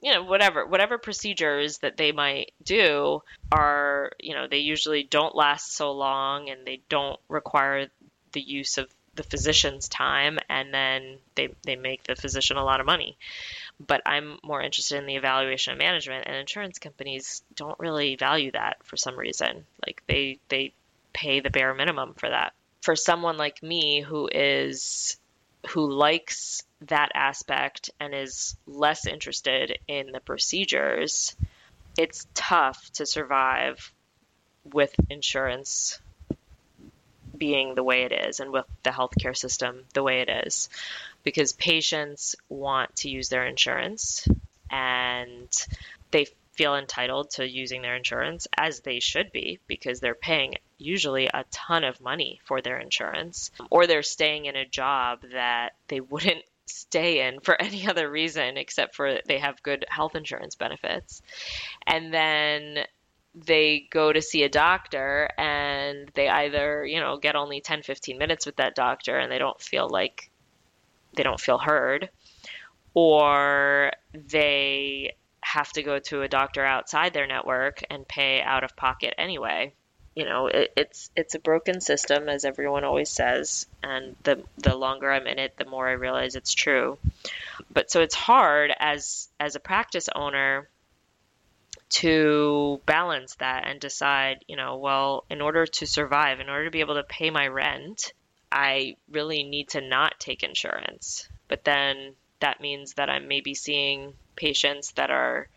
you 0.00 0.12
know, 0.12 0.22
whatever, 0.22 0.64
whatever 0.64 0.96
procedures 0.96 1.78
that 1.78 1.96
they 1.96 2.12
might 2.12 2.52
do 2.62 3.22
are, 3.50 4.12
you 4.20 4.34
know, 4.34 4.46
they 4.46 4.58
usually 4.58 5.02
don't 5.02 5.34
last 5.34 5.74
so 5.74 5.92
long 5.92 6.48
and 6.50 6.64
they 6.64 6.80
don't 6.88 7.18
require 7.28 7.88
the 8.32 8.40
use 8.40 8.78
of 8.78 8.88
the 9.16 9.24
physician's 9.24 9.88
time 9.88 10.38
and 10.48 10.72
then 10.72 11.18
they, 11.34 11.48
they 11.64 11.74
make 11.74 12.04
the 12.04 12.14
physician 12.14 12.56
a 12.56 12.64
lot 12.64 12.78
of 12.78 12.86
money 12.86 13.18
but 13.84 14.02
I'm 14.04 14.38
more 14.42 14.60
interested 14.60 14.98
in 14.98 15.06
the 15.06 15.16
evaluation 15.16 15.72
and 15.72 15.78
management 15.78 16.26
and 16.26 16.36
insurance 16.36 16.78
companies 16.78 17.42
don't 17.54 17.78
really 17.78 18.16
value 18.16 18.50
that 18.52 18.78
for 18.84 18.96
some 18.96 19.16
reason. 19.16 19.64
Like 19.86 20.02
they 20.06 20.38
they 20.48 20.72
pay 21.12 21.40
the 21.40 21.50
bare 21.50 21.74
minimum 21.74 22.14
for 22.14 22.28
that. 22.28 22.54
For 22.82 22.96
someone 22.96 23.36
like 23.36 23.62
me 23.62 24.00
who 24.00 24.28
is 24.32 25.16
who 25.70 25.90
likes 25.90 26.62
that 26.82 27.10
aspect 27.14 27.90
and 27.98 28.14
is 28.14 28.56
less 28.66 29.06
interested 29.06 29.78
in 29.88 30.12
the 30.12 30.20
procedures, 30.20 31.36
it's 31.96 32.26
tough 32.34 32.90
to 32.92 33.06
survive 33.06 33.92
with 34.64 34.94
insurance 35.10 35.98
being 37.38 37.74
the 37.74 37.82
way 37.82 38.02
it 38.02 38.12
is 38.12 38.40
and 38.40 38.52
with 38.52 38.66
the 38.82 38.90
healthcare 38.90 39.36
system 39.36 39.84
the 39.94 40.02
way 40.02 40.20
it 40.20 40.28
is 40.46 40.68
because 41.22 41.52
patients 41.52 42.36
want 42.48 42.94
to 42.96 43.10
use 43.10 43.28
their 43.28 43.46
insurance 43.46 44.26
and 44.70 45.66
they 46.10 46.26
feel 46.52 46.74
entitled 46.74 47.30
to 47.30 47.48
using 47.48 47.82
their 47.82 47.94
insurance 47.94 48.48
as 48.56 48.80
they 48.80 48.98
should 48.98 49.30
be 49.30 49.60
because 49.68 50.00
they're 50.00 50.14
paying 50.14 50.56
usually 50.76 51.26
a 51.26 51.44
ton 51.52 51.84
of 51.84 52.00
money 52.00 52.40
for 52.44 52.60
their 52.60 52.78
insurance 52.78 53.52
or 53.70 53.86
they're 53.86 54.02
staying 54.02 54.46
in 54.46 54.56
a 54.56 54.66
job 54.66 55.20
that 55.32 55.74
they 55.86 56.00
wouldn't 56.00 56.42
stay 56.66 57.26
in 57.26 57.40
for 57.40 57.60
any 57.60 57.88
other 57.88 58.10
reason 58.10 58.56
except 58.56 58.94
for 58.94 59.20
they 59.26 59.38
have 59.38 59.62
good 59.62 59.86
health 59.88 60.14
insurance 60.14 60.54
benefits. 60.54 61.22
And 61.86 62.12
then 62.12 62.84
they 63.46 63.86
go 63.90 64.12
to 64.12 64.22
see 64.22 64.42
a 64.44 64.48
doctor 64.48 65.30
and 65.38 66.10
they 66.14 66.28
either, 66.28 66.84
you 66.86 67.00
know, 67.00 67.16
get 67.18 67.36
only 67.36 67.60
10 67.60 67.82
15 67.82 68.18
minutes 68.18 68.46
with 68.46 68.56
that 68.56 68.74
doctor 68.74 69.18
and 69.18 69.30
they 69.30 69.38
don't 69.38 69.60
feel 69.60 69.88
like 69.88 70.30
they 71.14 71.22
don't 71.22 71.40
feel 71.40 71.58
heard, 71.58 72.10
or 72.94 73.92
they 74.14 75.14
have 75.42 75.72
to 75.72 75.82
go 75.82 75.98
to 75.98 76.22
a 76.22 76.28
doctor 76.28 76.64
outside 76.64 77.12
their 77.14 77.26
network 77.26 77.82
and 77.90 78.06
pay 78.08 78.42
out 78.42 78.64
of 78.64 78.76
pocket 78.76 79.14
anyway. 79.18 79.74
you 80.14 80.24
know, 80.24 80.48
it, 80.48 80.72
it's 80.76 81.10
it's 81.14 81.34
a 81.36 81.38
broken 81.38 81.80
system, 81.80 82.28
as 82.28 82.44
everyone 82.44 82.84
always 82.84 83.08
says, 83.10 83.66
and 83.84 84.16
the 84.24 84.44
the 84.56 84.74
longer 84.74 85.10
I'm 85.12 85.28
in 85.28 85.38
it, 85.38 85.56
the 85.56 85.64
more 85.64 85.88
I 85.88 85.92
realize 85.92 86.34
it's 86.34 86.52
true. 86.54 86.98
But 87.72 87.90
so 87.90 88.00
it's 88.00 88.16
hard 88.16 88.72
as 88.80 89.28
as 89.38 89.54
a 89.54 89.60
practice 89.60 90.08
owner 90.14 90.68
to 91.90 92.80
balance 92.86 93.34
that 93.36 93.66
and 93.66 93.80
decide, 93.80 94.44
you 94.46 94.56
know, 94.56 94.76
well, 94.76 95.24
in 95.30 95.40
order 95.40 95.66
to 95.66 95.86
survive, 95.86 96.40
in 96.40 96.48
order 96.48 96.66
to 96.66 96.70
be 96.70 96.80
able 96.80 96.96
to 96.96 97.02
pay 97.02 97.30
my 97.30 97.46
rent, 97.46 98.12
I 98.50 98.96
really 99.10 99.42
need 99.42 99.70
to 99.70 99.80
not 99.80 100.18
take 100.18 100.42
insurance. 100.42 101.28
But 101.48 101.64
then 101.64 102.14
that 102.40 102.60
means 102.60 102.94
that 102.94 103.10
I'm 103.10 103.28
maybe 103.28 103.54
seeing 103.54 104.14
patients 104.36 104.92
that 104.92 105.10
are 105.10 105.48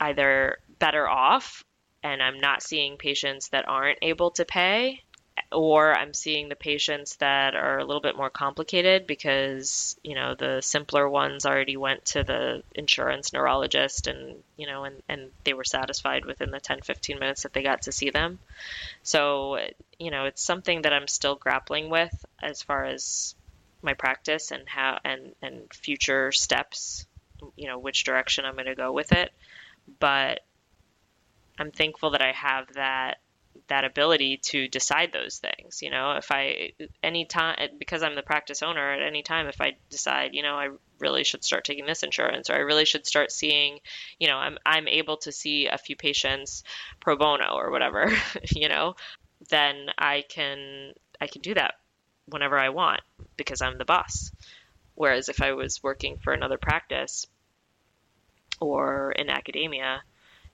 either 0.00 0.58
better 0.78 1.08
off 1.08 1.64
and 2.02 2.22
I'm 2.22 2.40
not 2.40 2.62
seeing 2.62 2.96
patients 2.96 3.48
that 3.48 3.68
aren't 3.68 3.98
able 4.02 4.32
to 4.32 4.44
pay, 4.44 5.02
or 5.52 5.94
I'm 5.94 6.14
seeing 6.14 6.48
the 6.48 6.56
patients 6.56 7.16
that 7.16 7.54
are 7.54 7.78
a 7.78 7.84
little 7.84 8.00
bit 8.00 8.16
more 8.16 8.30
complicated 8.30 9.06
because, 9.06 9.96
you 10.02 10.14
know, 10.14 10.34
the 10.34 10.60
simpler 10.60 11.08
ones 11.08 11.46
already 11.46 11.76
went 11.76 12.04
to 12.06 12.24
the 12.24 12.62
insurance 12.74 13.32
neurologist 13.32 14.06
and, 14.06 14.42
you 14.56 14.66
know, 14.66 14.84
and, 14.84 15.02
and 15.08 15.30
they 15.44 15.54
were 15.54 15.64
satisfied 15.64 16.24
within 16.24 16.50
the 16.50 16.60
10, 16.60 16.80
15 16.82 17.18
minutes 17.18 17.42
that 17.42 17.52
they 17.52 17.62
got 17.62 17.82
to 17.82 17.92
see 17.92 18.10
them. 18.10 18.38
So, 19.02 19.58
you 19.98 20.10
know, 20.10 20.24
it's 20.26 20.42
something 20.42 20.82
that 20.82 20.92
I'm 20.92 21.08
still 21.08 21.36
grappling 21.36 21.90
with 21.90 22.24
as 22.42 22.62
far 22.62 22.84
as 22.84 23.34
my 23.82 23.94
practice 23.94 24.50
and 24.50 24.66
how 24.66 24.98
and 25.04 25.34
and 25.42 25.70
future 25.74 26.32
steps 26.32 27.04
you 27.54 27.66
know 27.66 27.78
which 27.78 28.04
direction 28.04 28.46
i'm 28.46 28.54
going 28.54 28.64
to 28.64 28.74
go 28.74 28.90
with 28.90 29.12
it 29.12 29.30
but 30.00 30.40
I'm 31.58 31.70
thankful 31.70 32.10
that 32.10 32.22
I 32.22 32.32
have 32.32 32.72
that 32.74 33.18
that 33.68 33.84
ability 33.84 34.36
to 34.36 34.68
decide 34.68 35.12
those 35.12 35.38
things. 35.38 35.80
You 35.82 35.90
know, 35.90 36.12
if 36.12 36.30
I 36.30 36.72
any 37.02 37.24
time 37.24 37.56
because 37.78 38.02
I'm 38.02 38.14
the 38.14 38.22
practice 38.22 38.62
owner 38.62 38.92
at 38.92 39.02
any 39.02 39.22
time, 39.22 39.46
if 39.46 39.60
I 39.60 39.76
decide, 39.90 40.34
you 40.34 40.42
know, 40.42 40.54
I 40.54 40.70
really 40.98 41.24
should 41.24 41.44
start 41.44 41.64
taking 41.64 41.86
this 41.86 42.02
insurance, 42.02 42.50
or 42.50 42.54
I 42.54 42.58
really 42.58 42.84
should 42.84 43.06
start 43.06 43.32
seeing, 43.32 43.78
you 44.18 44.28
know, 44.28 44.36
I'm 44.36 44.58
I'm 44.66 44.88
able 44.88 45.16
to 45.18 45.32
see 45.32 45.66
a 45.66 45.78
few 45.78 45.96
patients 45.96 46.62
pro 47.00 47.16
bono 47.16 47.54
or 47.54 47.70
whatever, 47.70 48.12
you 48.50 48.68
know, 48.68 48.96
then 49.48 49.86
I 49.96 50.24
can 50.28 50.92
I 51.20 51.26
can 51.26 51.42
do 51.42 51.54
that 51.54 51.74
whenever 52.26 52.58
I 52.58 52.70
want 52.70 53.00
because 53.36 53.62
I'm 53.62 53.78
the 53.78 53.84
boss. 53.84 54.30
Whereas 54.94 55.28
if 55.28 55.42
I 55.42 55.52
was 55.52 55.82
working 55.82 56.18
for 56.18 56.32
another 56.32 56.58
practice 56.58 57.26
or 58.60 59.12
in 59.12 59.28
academia, 59.28 60.02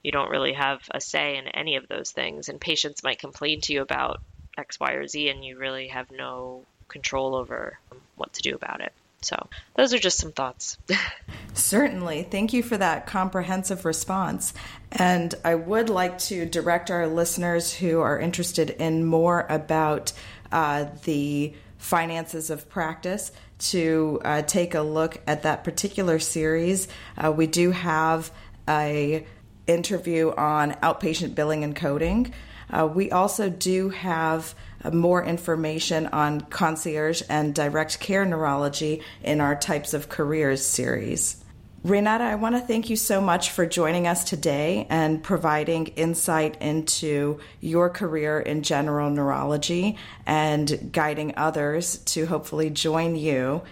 you 0.02 0.12
don't 0.12 0.30
really 0.30 0.52
have 0.52 0.80
a 0.90 1.00
say 1.00 1.36
in 1.36 1.48
any 1.48 1.76
of 1.76 1.88
those 1.88 2.10
things. 2.10 2.48
And 2.48 2.60
patients 2.60 3.02
might 3.02 3.18
complain 3.18 3.60
to 3.62 3.72
you 3.72 3.82
about 3.82 4.20
X, 4.56 4.80
Y, 4.80 4.92
or 4.92 5.06
Z, 5.06 5.28
and 5.28 5.44
you 5.44 5.58
really 5.58 5.88
have 5.88 6.10
no 6.10 6.64
control 6.88 7.34
over 7.34 7.78
what 8.16 8.32
to 8.34 8.42
do 8.42 8.54
about 8.54 8.80
it. 8.80 8.92
So, 9.22 9.48
those 9.74 9.92
are 9.92 9.98
just 9.98 10.18
some 10.18 10.32
thoughts. 10.32 10.78
Certainly. 11.54 12.28
Thank 12.30 12.54
you 12.54 12.62
for 12.62 12.78
that 12.78 13.06
comprehensive 13.06 13.84
response. 13.84 14.54
And 14.92 15.34
I 15.44 15.56
would 15.56 15.90
like 15.90 16.18
to 16.20 16.46
direct 16.46 16.90
our 16.90 17.06
listeners 17.06 17.72
who 17.74 18.00
are 18.00 18.18
interested 18.18 18.70
in 18.70 19.04
more 19.04 19.46
about 19.50 20.12
uh, 20.50 20.86
the 21.04 21.52
finances 21.76 22.48
of 22.50 22.68
practice 22.70 23.30
to 23.58 24.20
uh, 24.24 24.42
take 24.42 24.74
a 24.74 24.80
look 24.80 25.20
at 25.26 25.42
that 25.42 25.64
particular 25.64 26.18
series. 26.18 26.88
Uh, 27.16 27.30
we 27.30 27.46
do 27.46 27.72
have 27.72 28.30
a 28.68 29.26
interview 29.70 30.32
on 30.36 30.72
outpatient 30.82 31.34
billing 31.34 31.64
and 31.64 31.74
coding. 31.74 32.32
Uh, 32.70 32.86
we 32.86 33.10
also 33.10 33.48
do 33.48 33.88
have 33.90 34.54
uh, 34.84 34.90
more 34.90 35.24
information 35.24 36.06
on 36.08 36.40
concierge 36.42 37.22
and 37.28 37.54
direct 37.54 38.00
care 38.00 38.24
neurology 38.24 39.02
in 39.22 39.40
our 39.40 39.56
Types 39.56 39.94
of 39.94 40.08
Careers 40.08 40.64
series. 40.64 41.42
Renata, 41.82 42.24
I 42.24 42.34
want 42.34 42.56
to 42.56 42.60
thank 42.60 42.90
you 42.90 42.96
so 42.96 43.22
much 43.22 43.52
for 43.52 43.64
joining 43.64 44.06
us 44.06 44.24
today 44.24 44.86
and 44.90 45.22
providing 45.22 45.86
insight 45.86 46.60
into 46.60 47.40
your 47.60 47.88
career 47.88 48.38
in 48.38 48.62
general 48.62 49.08
neurology 49.08 49.96
and 50.26 50.92
guiding 50.92 51.34
others 51.38 51.96
to 51.98 52.26
hopefully 52.26 52.68
join 52.68 53.16
you 53.16 53.62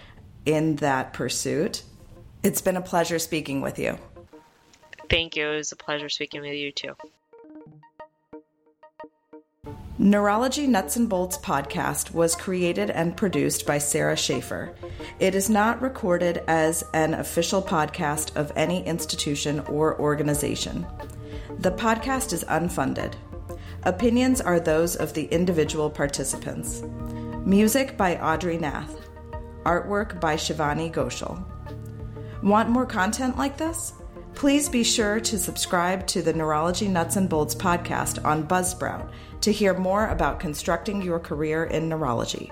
in 0.43 0.77
that 0.77 1.13
pursuit. 1.13 1.83
It's 2.41 2.61
been 2.61 2.77
a 2.77 2.81
pleasure 2.81 3.19
speaking 3.19 3.61
with 3.61 3.77
you. 3.77 3.99
Thank 5.09 5.35
you. 5.35 5.49
It 5.49 5.57
was 5.57 5.71
a 5.71 5.75
pleasure 5.75 6.09
speaking 6.09 6.41
with 6.41 6.53
you 6.53 6.71
too. 6.71 6.95
Neurology 10.01 10.65
Nuts 10.65 10.95
and 10.95 11.09
Bolts 11.09 11.37
podcast 11.37 12.13
was 12.13 12.33
created 12.33 12.89
and 12.89 13.17
produced 13.17 13.65
by 13.65 13.79
Sarah 13.79 14.15
Schaefer. 14.15 14.73
It 15.19 15.35
is 15.35 15.49
not 15.49 15.81
recorded 15.81 16.41
as 16.47 16.85
an 16.93 17.15
official 17.15 17.61
podcast 17.61 18.33
of 18.37 18.53
any 18.55 18.85
institution 18.85 19.59
or 19.61 19.99
organization. 19.99 20.87
The 21.57 21.71
podcast 21.71 22.31
is 22.31 22.45
unfunded. 22.45 23.15
Opinions 23.83 24.39
are 24.39 24.61
those 24.61 24.95
of 24.95 25.13
the 25.13 25.25
individual 25.25 25.89
participants. 25.89 26.81
Music 27.45 27.97
by 27.97 28.15
Audrey 28.19 28.57
Nath. 28.57 28.95
Artwork 29.65 30.21
by 30.21 30.35
Shivani 30.37 30.93
Ghoshal. 30.93 31.43
Want 32.41 32.69
more 32.69 32.85
content 32.85 33.37
like 33.37 33.57
this? 33.57 33.98
Please 34.39 34.69
be 34.69 34.85
sure 34.85 35.19
to 35.19 35.37
subscribe 35.37 36.07
to 36.07 36.21
the 36.21 36.31
Neurology 36.31 36.87
Nuts 36.87 37.17
and 37.17 37.27
Bolts 37.27 37.53
podcast 37.53 38.23
on 38.23 38.47
Buzzsprout 38.47 39.11
to 39.41 39.51
hear 39.51 39.77
more 39.77 40.07
about 40.07 40.39
constructing 40.39 41.01
your 41.01 41.19
career 41.19 41.65
in 41.65 41.89
neurology. 41.89 42.49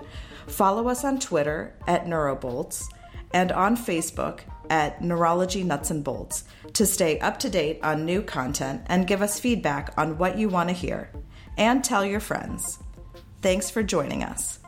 Follow 0.47 0.89
us 0.89 1.05
on 1.05 1.17
Twitter 1.17 1.77
at 1.87 2.05
Neurobolts 2.05 2.83
and 3.31 3.53
on 3.53 3.77
Facebook 3.77 4.41
at 4.69 5.01
Neurology 5.01 5.63
Nuts 5.63 5.89
and 5.89 6.03
Bolts 6.03 6.43
to 6.73 6.85
stay 6.85 7.19
up 7.19 7.39
to 7.39 7.49
date 7.49 7.79
on 7.81 8.05
new 8.05 8.21
content 8.21 8.81
and 8.87 9.07
give 9.07 9.21
us 9.21 9.39
feedback 9.39 9.93
on 9.97 10.17
what 10.17 10.37
you 10.37 10.49
want 10.49 10.67
to 10.67 10.75
hear. 10.75 11.09
And 11.57 11.85
tell 11.85 12.03
your 12.03 12.19
friends. 12.19 12.79
Thanks 13.41 13.69
for 13.69 13.81
joining 13.81 14.25
us. 14.25 14.59